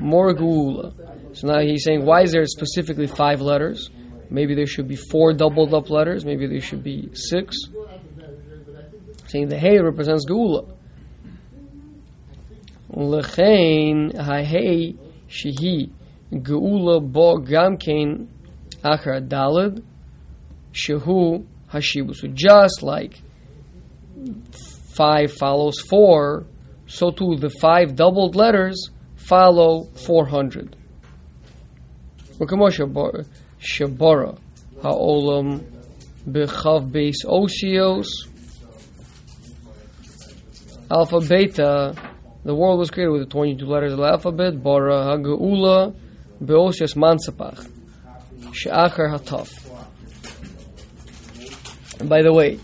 more 0.00 0.34
geula. 0.34 1.36
So 1.36 1.46
now 1.46 1.60
he's 1.60 1.84
saying, 1.84 2.04
why 2.04 2.22
is 2.22 2.32
there 2.32 2.44
specifically 2.46 3.06
five 3.06 3.40
letters? 3.40 3.88
Maybe 4.30 4.56
there 4.56 4.66
should 4.66 4.88
be 4.88 4.96
four 4.96 5.32
doubled 5.32 5.72
up 5.72 5.90
letters. 5.90 6.24
Maybe 6.24 6.48
there 6.48 6.60
should 6.60 6.82
be 6.82 7.10
six. 7.14 7.56
Saying 9.28 9.48
the 9.48 9.58
hey 9.58 9.78
represents 9.78 10.26
geula. 10.26 10.74
Lechein 12.92 14.16
ha-hey 14.16 14.96
shehi 15.28 15.90
geula 16.32 17.00
bo 17.00 17.38
gamkein 17.38 18.26
achar 18.82 19.24
dalid 19.24 19.84
shehu 20.72 21.46
Hashibusu. 21.72 22.34
Just 22.34 22.82
like 22.82 23.20
five 24.94 25.32
follows 25.32 25.80
four, 25.80 26.46
so 26.86 27.10
too 27.10 27.36
the 27.38 27.50
five 27.50 27.94
doubled 27.94 28.34
letters 28.34 28.90
follow 29.16 29.84
400. 30.06 30.76
Ukamo 32.38 33.24
Shabora. 33.60 34.38
Ha'olam 34.82 35.62
Bechav 36.26 36.90
Base 36.90 37.24
Osios. 37.24 38.08
Alpha 40.90 41.20
Beta 41.20 41.94
The 42.44 42.54
world 42.54 42.78
was 42.78 42.90
created 42.90 43.12
with 43.12 43.22
the 43.22 43.28
22 43.28 43.66
letters 43.66 43.92
of 43.92 43.98
the 43.98 44.04
alphabet. 44.04 44.62
Bara 44.62 45.04
Ha'geula 45.04 45.94
beosius 46.42 46.96
Mansapach. 46.96 47.70
She'achar 48.52 49.08
Hataf. 49.10 49.59
And 52.00 52.08
by 52.08 52.22
the 52.22 52.32
way, 52.32 52.58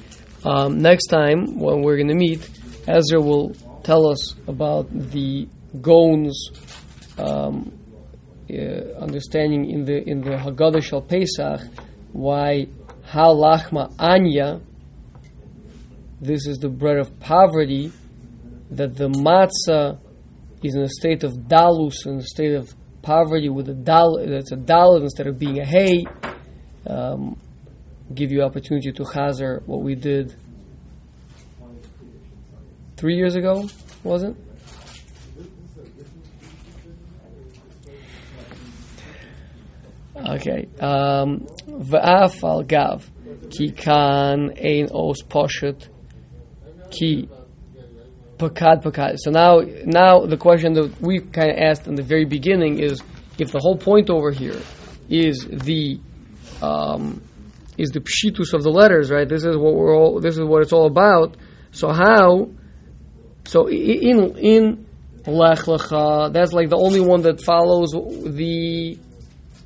um, 0.45 0.79
next 0.79 1.07
time 1.09 1.59
when 1.59 1.83
we're 1.83 1.97
going 1.97 2.09
to 2.09 2.15
meet, 2.15 2.49
Ezra 2.89 3.21
will 3.21 3.55
tell 3.85 4.09
us 4.09 4.35
about 4.49 4.89
the 4.91 5.47
Gon's 5.81 6.51
um, 7.19 7.79
uh, 8.51 8.55
understanding 8.99 9.69
in 9.69 9.85
the 9.85 10.09
in 10.09 10.21
the 10.23 10.37
Haggadah 10.37 10.83
Shal 10.83 11.03
Pesach 11.03 11.61
why 12.13 12.69
halachma 13.05 13.93
anya. 13.99 14.61
This 16.21 16.47
is 16.47 16.57
the 16.59 16.71
bread 16.71 16.97
of 16.97 17.21
poverty. 17.21 17.93
That 18.71 18.97
the 18.97 19.09
matzah 19.09 19.99
is 20.63 20.75
in 20.75 20.83
a 20.83 20.89
state 20.89 21.25
of 21.25 21.47
dalus, 21.47 22.07
in 22.07 22.17
a 22.19 22.23
state 22.23 22.55
of 22.55 22.69
poverty 23.03 23.49
with 23.49 23.69
a 23.69 23.75
dal. 23.75 24.19
That's 24.27 24.53
a 24.53 24.57
dal 24.57 24.97
instead 24.97 25.27
of 25.27 25.39
being 25.39 25.61
a 25.61 25.65
hay. 25.65 26.05
Um, 26.87 27.39
give 28.15 28.31
you 28.31 28.43
opportunity 28.43 28.93
to 28.93 29.05
hazard 29.05 29.63
what 29.67 29.83
we 29.83 29.95
did 29.95 30.35
three 32.97 33.17
years 33.17 33.37
ago, 33.37 33.69
was 34.03 34.23
it? 34.23 34.37
Okay. 40.17 40.69
Um, 40.81 41.47
V'af 41.69 42.43
al 42.43 42.63
gav 42.63 43.09
ki 43.51 43.71
kan 43.71 44.51
ein 44.59 44.89
os 44.93 45.23
poshet 45.23 45.89
ki 46.91 47.29
pakad 48.39 48.83
pakad. 48.83 49.17
So 49.19 49.31
now, 49.31 49.61
now 49.85 50.27
the 50.27 50.37
question 50.37 50.73
that 50.75 51.01
we 51.01 51.21
kind 51.21 51.51
of 51.51 51.59
asked 51.59 51.87
in 51.87 51.95
the 51.95 52.03
very 52.03 52.25
beginning 52.25 52.79
is, 52.79 53.03
if 53.39 53.53
the 53.53 53.61
whole 53.61 53.77
point 53.77 54.09
over 54.11 54.31
here 54.31 54.59
is 55.09 55.47
the 55.49 56.01
um, 56.63 57.23
is 57.79 57.91
the 57.91 58.01
pshitus 58.01 58.53
of 58.53 58.63
the 58.63 58.71
letters, 58.71 59.11
right? 59.11 59.29
This 59.29 59.45
is 59.45 59.57
what 59.57 59.75
we're 59.75 59.97
all. 59.97 60.21
This 60.21 60.37
is 60.37 60.45
what 60.45 60.63
it's 60.63 60.73
all 60.73 60.87
about. 60.87 61.37
So 61.73 61.93
how? 61.93 62.51
So 63.45 63.69
in 63.69 64.37
in 64.39 64.87
lech 65.27 65.61
lecha, 65.61 66.33
that's 66.33 66.53
like 66.53 66.71
the 66.71 66.79
only 66.79 67.01
one 67.01 67.23
that 67.23 67.43
follows 67.43 67.93
the 67.93 68.99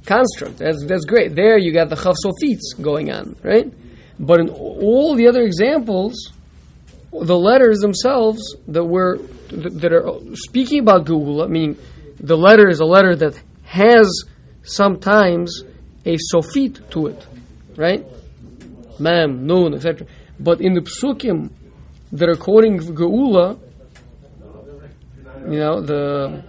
construct. 0.07 0.59
That's, 0.59 0.85
that's 0.87 1.05
great. 1.05 1.35
There 1.35 1.59
you 1.59 1.73
got 1.73 1.89
the 1.89 1.97
chaf 1.97 2.15
sofits 2.25 2.81
going 2.81 3.13
on, 3.13 3.37
right? 3.43 3.73
But 4.19 4.41
in 4.41 4.49
all 4.51 5.15
the 5.15 5.29
other 5.29 5.43
examples, 5.43 6.33
the 7.13 7.37
letters 7.37 7.79
themselves 7.79 8.57
that 8.69 8.85
were 8.85 9.19
that 9.49 9.93
are 9.93 10.37
speaking 10.37 10.81
about 10.81 11.07
Geula, 11.07 11.49
meaning 11.49 11.77
the 12.19 12.37
letter 12.37 12.69
is 12.69 12.81
a 12.81 12.85
letter 12.85 13.17
that 13.17 13.41
has 13.65 14.25
sometimes 14.63 15.65
a 16.05 16.17
sofit 16.33 16.89
to 16.91 17.09
it, 17.09 17.27
right? 17.77 18.05
Mem, 18.99 19.47
nun, 19.47 19.75
etc. 19.75 20.07
But 20.39 20.61
in 20.61 20.75
the 20.75 20.81
psukim 20.81 21.51
that 22.13 22.29
are 22.29 22.37
quoting 22.37 22.79
Geula, 22.79 23.59
you 25.49 25.59
know 25.59 25.81
the 25.81 26.43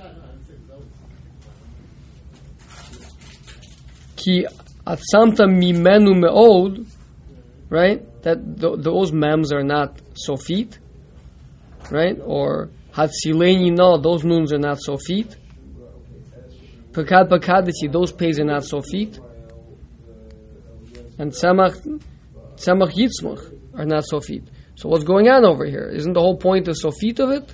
ki 4.15 4.45
atzamta 4.85 5.45
mimenu 5.47 6.19
me'od, 6.19 6.85
right? 7.69 8.01
That 8.23 8.59
th- 8.59 8.79
those 8.79 9.11
mems 9.11 9.51
are 9.51 9.63
not 9.63 9.99
sofit, 10.27 10.77
right? 11.89 12.17
Or 12.23 12.69
hatzileni 12.93 13.71
no, 13.75 13.97
those 13.97 14.23
nuns 14.23 14.51
are 14.53 14.59
not 14.59 14.77
sofit. 14.87 15.35
Pekad 16.91 17.29
pekaditi, 17.29 17.91
those 17.91 18.11
pays 18.11 18.39
are 18.39 18.45
not 18.45 18.63
sofit. 18.63 19.19
And 21.21 21.31
Tzemach, 21.31 21.75
Tzemach 22.55 22.93
Yitzmach 22.93 23.53
are 23.75 23.85
not 23.85 24.05
Sofit. 24.11 24.43
So 24.73 24.89
what's 24.89 25.03
going 25.03 25.29
on 25.29 25.45
over 25.45 25.65
here? 25.65 25.87
Isn't 25.87 26.13
the 26.13 26.19
whole 26.19 26.35
point 26.35 26.67
of 26.67 26.75
Sofit 26.75 27.19
of 27.19 27.29
it? 27.29 27.53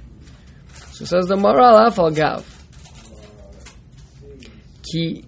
So 0.94 1.04
says 1.04 1.26
the 1.28 1.36
Maharal 1.36 1.90
Afal 1.90 2.16
Gav. 2.16 2.46
Ki 4.90 5.26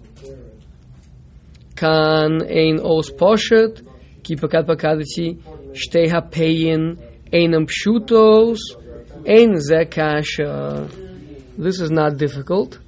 kan 1.76 2.40
ein 2.48 2.80
os 2.80 3.10
poshet, 3.10 3.86
ki 4.22 4.36
pakat 4.36 4.64
pakadati, 4.64 5.36
shtei 5.74 6.08
hapeyin, 6.08 6.96
einam 7.30 7.68
pshutos, 7.68 8.60
ein 9.26 9.56
zekasha. 9.56 10.88
This 11.58 11.78
is 11.78 11.90
not 11.90 12.16
difficult. 12.16 12.78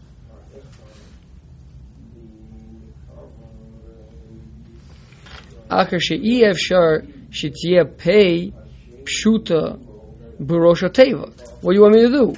אחר 5.72 5.98
שאי 6.00 6.52
אפשר 6.52 7.08
שתהיה 7.32 7.86
פ' 7.86 8.08
פשוטה 9.04 9.62
בראש 10.40 10.84
התיבה. 10.84 11.26
What 11.62 11.72
do 11.72 11.76
you 11.76 11.82
want 11.82 11.96
me 11.96 12.02
to 12.02 12.10
do? 12.10 12.34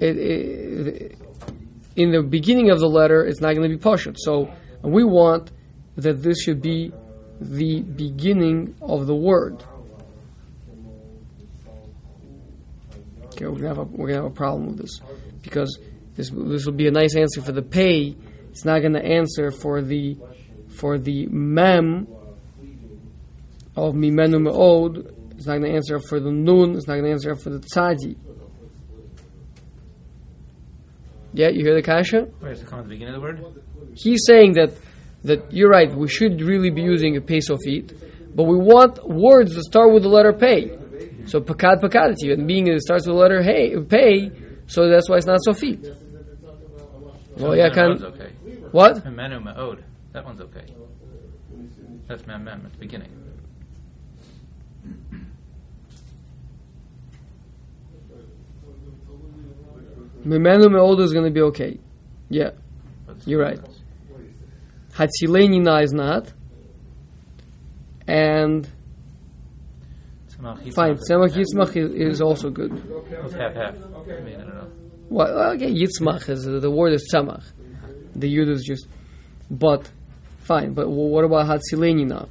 It, 0.00 0.16
it, 0.16 1.18
in 1.96 2.10
the 2.10 2.22
beginning 2.22 2.70
of 2.70 2.80
the 2.80 2.88
letter, 2.88 3.24
it's 3.24 3.40
not 3.40 3.54
going 3.54 3.68
to 3.70 3.76
be 3.76 3.82
pashut. 3.82 4.16
So 4.18 4.50
we 4.82 5.04
want 5.04 5.52
that 5.96 6.22
this 6.22 6.42
should 6.42 6.62
be 6.62 6.92
the 7.40 7.82
beginning 7.82 8.74
of 8.80 9.06
the 9.06 9.14
word. 9.14 9.62
Okay, 13.26 13.46
we're 13.46 13.56
gonna 13.56 13.68
have 13.68 13.78
a, 13.78 13.84
we're 13.84 14.08
gonna 14.08 14.22
have 14.22 14.30
a 14.30 14.34
problem 14.34 14.66
with 14.68 14.78
this 14.78 15.00
because 15.42 15.78
this 16.16 16.30
this 16.30 16.66
will 16.66 16.74
be 16.74 16.86
a 16.86 16.90
nice 16.90 17.16
answer 17.16 17.40
for 17.40 17.52
the 17.52 17.62
pay. 17.62 18.14
It's 18.50 18.64
not 18.64 18.80
going 18.80 18.92
to 18.92 19.04
answer 19.04 19.50
for 19.50 19.80
the 19.80 20.18
for 20.68 20.98
the 20.98 21.26
mem 21.26 22.06
of 23.77 23.93
mimenu 23.93 24.41
me'od. 24.41 25.13
It's 25.37 25.45
not 25.45 25.59
going 25.59 25.71
to 25.71 25.75
answer 25.75 25.99
for 25.99 26.19
the 26.19 26.31
nun. 26.31 26.75
It's 26.75 26.87
not 26.87 26.95
going 26.95 27.05
to 27.05 27.11
answer 27.11 27.35
for 27.35 27.51
the 27.51 27.59
tzadi. 27.59 28.17
Yeah, 31.33 31.49
you 31.49 31.63
hear 31.63 31.75
the 31.75 31.83
kasha? 31.83 32.21
Where 32.39 32.51
does 32.51 32.63
it 32.63 32.73
at 32.73 32.83
the 32.83 32.89
beginning 32.89 33.13
of 33.13 33.21
the 33.21 33.27
word? 33.27 33.63
He's 33.93 34.21
saying 34.25 34.53
that 34.53 34.71
that 35.23 35.53
you're 35.53 35.69
right. 35.69 35.93
We 35.93 36.07
should 36.07 36.41
really 36.41 36.71
be 36.71 36.81
using 36.81 37.15
a 37.17 37.21
pay 37.21 37.37
sofit, 37.37 37.95
but 38.35 38.45
we 38.45 38.57
want 38.57 39.07
words 39.07 39.53
that 39.53 39.63
start 39.63 39.93
with 39.93 40.03
the 40.03 40.09
letter 40.09 40.33
pay. 40.33 40.71
So 41.27 41.39
pakad 41.39 41.81
pakadati, 41.81 42.33
and 42.33 42.47
being 42.47 42.67
it 42.67 42.81
starts 42.81 43.05
with 43.05 43.15
the 43.15 43.19
letter 43.19 43.43
hey 43.43 43.75
pay, 43.77 44.31
so 44.65 44.89
that's 44.89 45.09
why 45.09 45.17
it's 45.17 45.27
not 45.27 45.39
sofit. 45.47 45.95
Well, 47.37 47.55
yeah, 47.55 47.69
can 47.69 48.03
okay. 48.03 48.31
what? 48.71 49.05
Menu 49.05 49.39
ma'od. 49.39 49.83
That 50.13 50.25
one's 50.25 50.41
okay. 50.41 50.65
That's 52.07 52.25
mem 52.25 52.45
mem 52.45 52.65
at 52.65 52.71
the 52.71 52.79
beginning. 52.79 53.26
Mimenu 60.25 60.69
me'od 60.69 60.99
is 60.99 61.13
going 61.13 61.25
to 61.25 61.31
be 61.31 61.41
okay. 61.41 61.79
Yeah, 62.29 62.51
You're 63.25 63.41
right. 63.41 63.59
Hatzilenina 64.93 65.83
is 65.83 65.93
not, 65.93 66.33
and 68.07 68.67
fine. 70.73 70.97
Tzemach 70.97 71.29
Yitzmach 71.29 71.75
is, 71.77 71.91
is 72.15 72.21
also 72.21 72.49
good. 72.49 72.73
It's 72.73 73.33
half 73.33 73.53
half. 73.53 73.75
I 73.75 74.19
mean, 74.21 74.35
I 74.35 74.37
don't 74.39 74.55
know. 74.55 74.69
Well, 75.09 75.53
okay, 75.53 75.71
Yitzmach 75.71 76.27
is 76.29 76.43
the 76.43 76.71
word 76.71 76.93
is 76.93 77.09
tzemach. 77.13 77.43
The 78.15 78.35
yud 78.35 78.49
is 78.49 78.63
just, 78.63 78.87
but 79.49 79.89
fine. 80.39 80.73
But 80.73 80.89
what 80.89 81.23
about 81.23 81.45
Hatzilenina? 81.47 82.27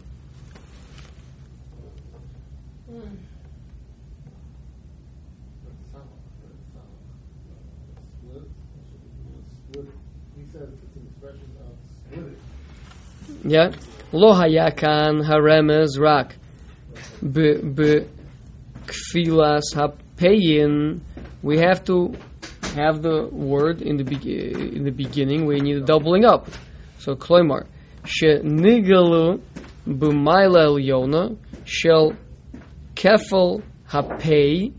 Yeah, 13.49 13.71
hayakan 14.13 15.23
haremez 15.23 16.01
rak 16.01 16.37
kfilas 18.87 19.63
hapeyin. 19.75 21.01
We 21.43 21.59
have 21.59 21.85
to 21.85 22.13
have 22.75 23.03
the 23.03 23.29
word 23.31 23.83
in 23.83 23.99
the 23.99 24.05
be- 24.05 24.75
in 24.77 24.83
the 24.83 24.91
beginning. 24.91 25.47
We 25.47 25.61
need 25.61 25.77
a 25.77 25.81
doubling 25.81 26.25
up. 26.25 26.49
So 26.99 27.15
she 27.15 28.27
nigalu 28.27 29.41
b'maila 29.87 30.83
yona 30.83 31.37
shel 31.65 32.15
kefel 32.97 33.63
hapei 33.89 34.73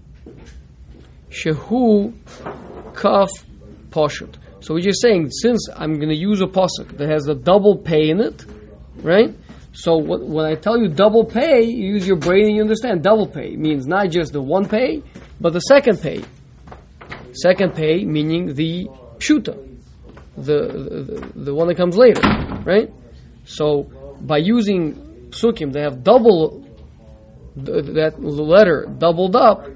shehu 1.30 2.14
kaf 2.94 3.30
poshut. 3.92 4.36
So 4.60 4.74
we're 4.74 4.82
just 4.82 5.02
saying, 5.02 5.32
since 5.32 5.70
I'm 5.74 5.94
going 5.94 6.10
to 6.10 6.16
use 6.16 6.42
a 6.42 6.46
posuk 6.46 6.98
that 6.98 7.10
has 7.10 7.28
a 7.28 7.36
double 7.36 7.78
pay 7.78 8.10
in 8.10 8.20
it, 8.20 8.44
right? 9.02 9.36
So 9.74 9.98
what, 9.98 10.22
when 10.26 10.46
I 10.46 10.56
tell 10.56 10.78
you 10.78 10.88
double 10.88 11.24
pay, 11.24 11.64
you 11.64 11.94
use 11.94 12.08
your 12.08 12.18
brain 12.18 12.48
and 12.48 12.56
you 12.56 12.62
understand. 12.62 13.04
Double 13.04 13.28
pay 13.28 13.56
means 13.56 13.86
not 13.86 14.10
just 14.10 14.34
the 14.34 14.42
one 14.42 14.68
pay, 14.68 15.04
but 15.40 15.54
the 15.54 15.60
second 15.60 16.02
pay. 16.02 16.24
Second 17.34 17.76
pay 17.76 18.04
meaning 18.04 18.56
the 18.56 18.88
pshuta, 19.20 19.56
the, 20.36 20.68
the, 20.68 21.32
the 21.36 21.54
one 21.54 21.68
that 21.68 21.76
comes 21.78 21.96
later, 21.96 22.22
right? 22.66 22.92
So 23.46 23.84
by 24.22 24.38
using 24.38 24.96
psukim, 25.30 25.74
they 25.74 25.82
have 25.82 26.04
double 26.04 26.66
th- 27.54 27.86
that 27.94 28.16
letter 28.20 28.88
doubled 28.98 29.36
up. 29.36 29.68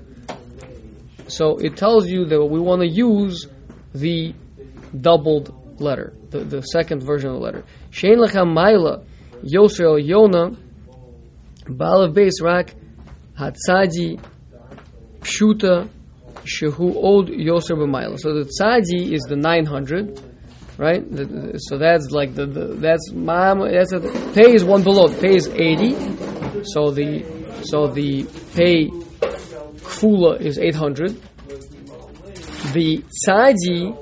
So 1.27 1.57
it 1.57 1.77
tells 1.77 2.07
you 2.07 2.25
that 2.25 2.43
we 2.43 2.59
want 2.59 2.81
to 2.81 2.87
use 2.87 3.47
the 3.93 4.33
doubled 4.99 5.79
letter, 5.79 6.13
the, 6.29 6.39
the 6.39 6.61
second 6.61 7.03
version 7.03 7.29
of 7.29 7.35
the 7.35 7.41
letter. 7.41 7.63
Shein 7.91 8.17
lecha 8.17 8.45
Yosel 9.43 10.03
Yona 10.03 10.55
Balav 11.65 12.13
Beis 12.13 12.41
Rak 12.41 12.73
Hatzadi 13.39 14.19
Pshuta 15.21 15.87
Shehu 16.43 16.95
Old 16.95 17.29
Yoser 17.29 17.75
B'maila. 17.77 18.17
So 18.19 18.33
the 18.33 18.49
tzadi 18.59 19.11
is 19.13 19.21
the 19.29 19.35
900, 19.35 20.19
right? 20.77 21.03
The- 21.09 21.25
the- 21.25 21.57
so 21.59 21.77
that's 21.77 22.09
like 22.11 22.33
the, 22.33 22.45
the 22.47 22.65
that's 22.75 23.11
mom. 23.11 23.59
That's 23.59 23.91
a, 23.93 23.99
pay 24.33 24.53
is 24.53 24.63
one 24.63 24.83
below. 24.83 25.07
Pay 25.07 25.35
is 25.35 25.47
80. 25.47 25.93
So 26.63 26.91
the 26.91 27.23
so 27.63 27.87
the 27.87 28.23
pay 28.55 28.87
kfula 28.89 30.41
is 30.41 30.57
800. 30.57 31.11
The 32.73 33.03
tzadi 33.27 33.95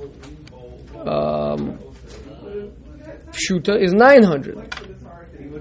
um, 1.08 1.78
pshuta 3.32 3.82
is 3.82 3.94
900. 3.94 4.79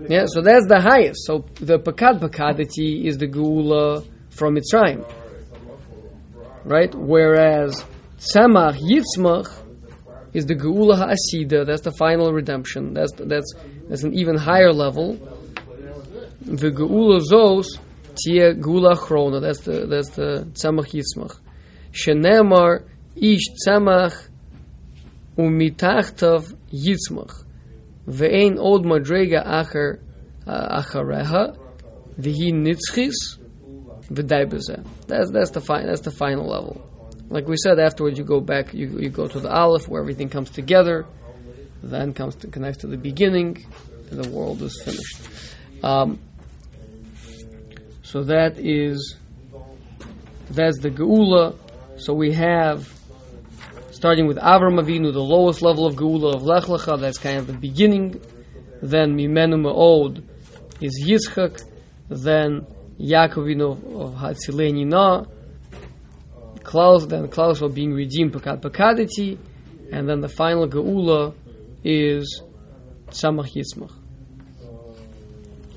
Yeah, 0.08 0.24
so 0.26 0.40
that's 0.42 0.66
the 0.66 0.80
highest. 0.80 1.26
So 1.26 1.44
the 1.54 1.78
pakad 1.78 2.20
pakadati 2.20 3.04
is 3.04 3.18
the 3.18 3.26
geula 3.26 4.06
from 4.30 4.56
Mitzrayim, 4.56 5.04
right? 6.64 6.94
Whereas 6.94 7.84
tzamach 8.18 8.78
yitzmach 8.78 9.50
is 10.32 10.46
the 10.46 10.54
geula 10.54 10.96
ha'asida. 10.96 11.66
That's 11.66 11.82
the 11.82 11.92
final 11.92 12.32
redemption. 12.32 12.94
That's 12.94 13.12
that's 13.16 13.52
that's 13.88 14.04
an 14.04 14.14
even 14.14 14.36
higher 14.36 14.72
level. 14.72 15.14
The 16.40 16.70
geula 16.70 17.20
zos 17.20 17.66
tia 18.16 18.54
geula 18.54 18.96
chrona. 18.96 19.40
That's 19.40 19.60
the 19.60 19.86
that's 19.86 20.10
the 20.10 20.48
tzamach 20.52 20.94
yitzmach. 20.94 21.38
Shenemar 21.92 22.84
ish 23.16 23.48
tzamach 23.66 24.28
umitachtav 25.36 26.54
yitzmach. 26.72 27.44
Ve'ein 28.08 28.58
od 28.58 28.84
madrega 28.84 29.42
acher 29.44 30.00
uh, 30.46 30.80
achareha 30.80 31.56
v'hi 32.18 32.52
nitzchis 32.52 33.38
v'day 34.10 34.84
That's 35.06 35.30
that's 35.30 35.50
the 35.50 35.60
final 35.60 35.86
that's 35.86 36.00
the 36.00 36.10
final 36.10 36.46
level. 36.48 36.84
Like 37.30 37.46
we 37.46 37.56
said, 37.58 37.78
afterwards 37.78 38.18
you 38.18 38.24
go 38.24 38.40
back, 38.40 38.72
you, 38.72 38.98
you 38.98 39.10
go 39.10 39.28
to 39.28 39.38
the 39.38 39.52
Aleph 39.52 39.86
where 39.86 40.00
everything 40.00 40.30
comes 40.30 40.48
together, 40.48 41.04
then 41.82 42.14
comes 42.14 42.36
to, 42.36 42.46
connects 42.46 42.80
to 42.80 42.86
the 42.86 42.96
beginning, 42.96 43.66
and 44.10 44.24
the 44.24 44.30
world 44.30 44.62
is 44.62 44.80
finished. 44.82 45.20
Um, 45.84 46.18
so 48.02 48.22
that 48.24 48.58
is 48.58 49.16
that's 50.50 50.78
the 50.80 50.88
Geula. 50.88 51.54
So 51.98 52.14
we 52.14 52.32
have 52.32 52.88
starting 53.98 54.28
with 54.28 54.36
Avram 54.36 54.80
Avinu, 54.80 55.12
the 55.12 55.18
lowest 55.18 55.60
level 55.60 55.84
of 55.84 55.96
Geula 55.96 56.32
of 56.32 56.44
Lech 56.44 56.66
Lecha, 56.66 57.00
that's 57.00 57.18
kind 57.18 57.36
of 57.36 57.48
the 57.48 57.52
beginning. 57.52 58.20
Then 58.80 59.16
Mimenu 59.16 59.60
Me'od 59.60 60.22
is 60.80 61.04
Yitzchak. 61.04 61.64
Then 62.08 62.64
Yaakovinu 63.00 64.00
of 64.00 64.14
Hatzilei 64.14 64.86
Na. 64.86 65.24
Klaus, 66.62 67.06
then 67.06 67.26
Klaus 67.26 67.60
of 67.60 67.74
being 67.74 67.92
redeemed 67.92 68.32
Pekat 68.32 68.60
Pekaditi. 68.60 69.36
And 69.90 70.08
then 70.08 70.20
the 70.20 70.28
final 70.28 70.68
Geula 70.68 71.34
is 71.82 72.42
Tzamach 73.08 73.52
Yitzmach. 73.56 73.92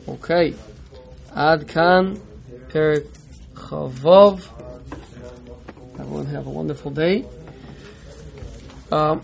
Okay. 0.07 0.53
Ad 1.35 1.67
Kan, 1.67 2.21
Perik 2.67 3.07
Chavov. 3.55 4.47
Everyone 5.99 6.27
have 6.27 6.45
a 6.45 6.51
wonderful 6.51 6.91
day. 6.91 7.25
Um, 8.91 9.21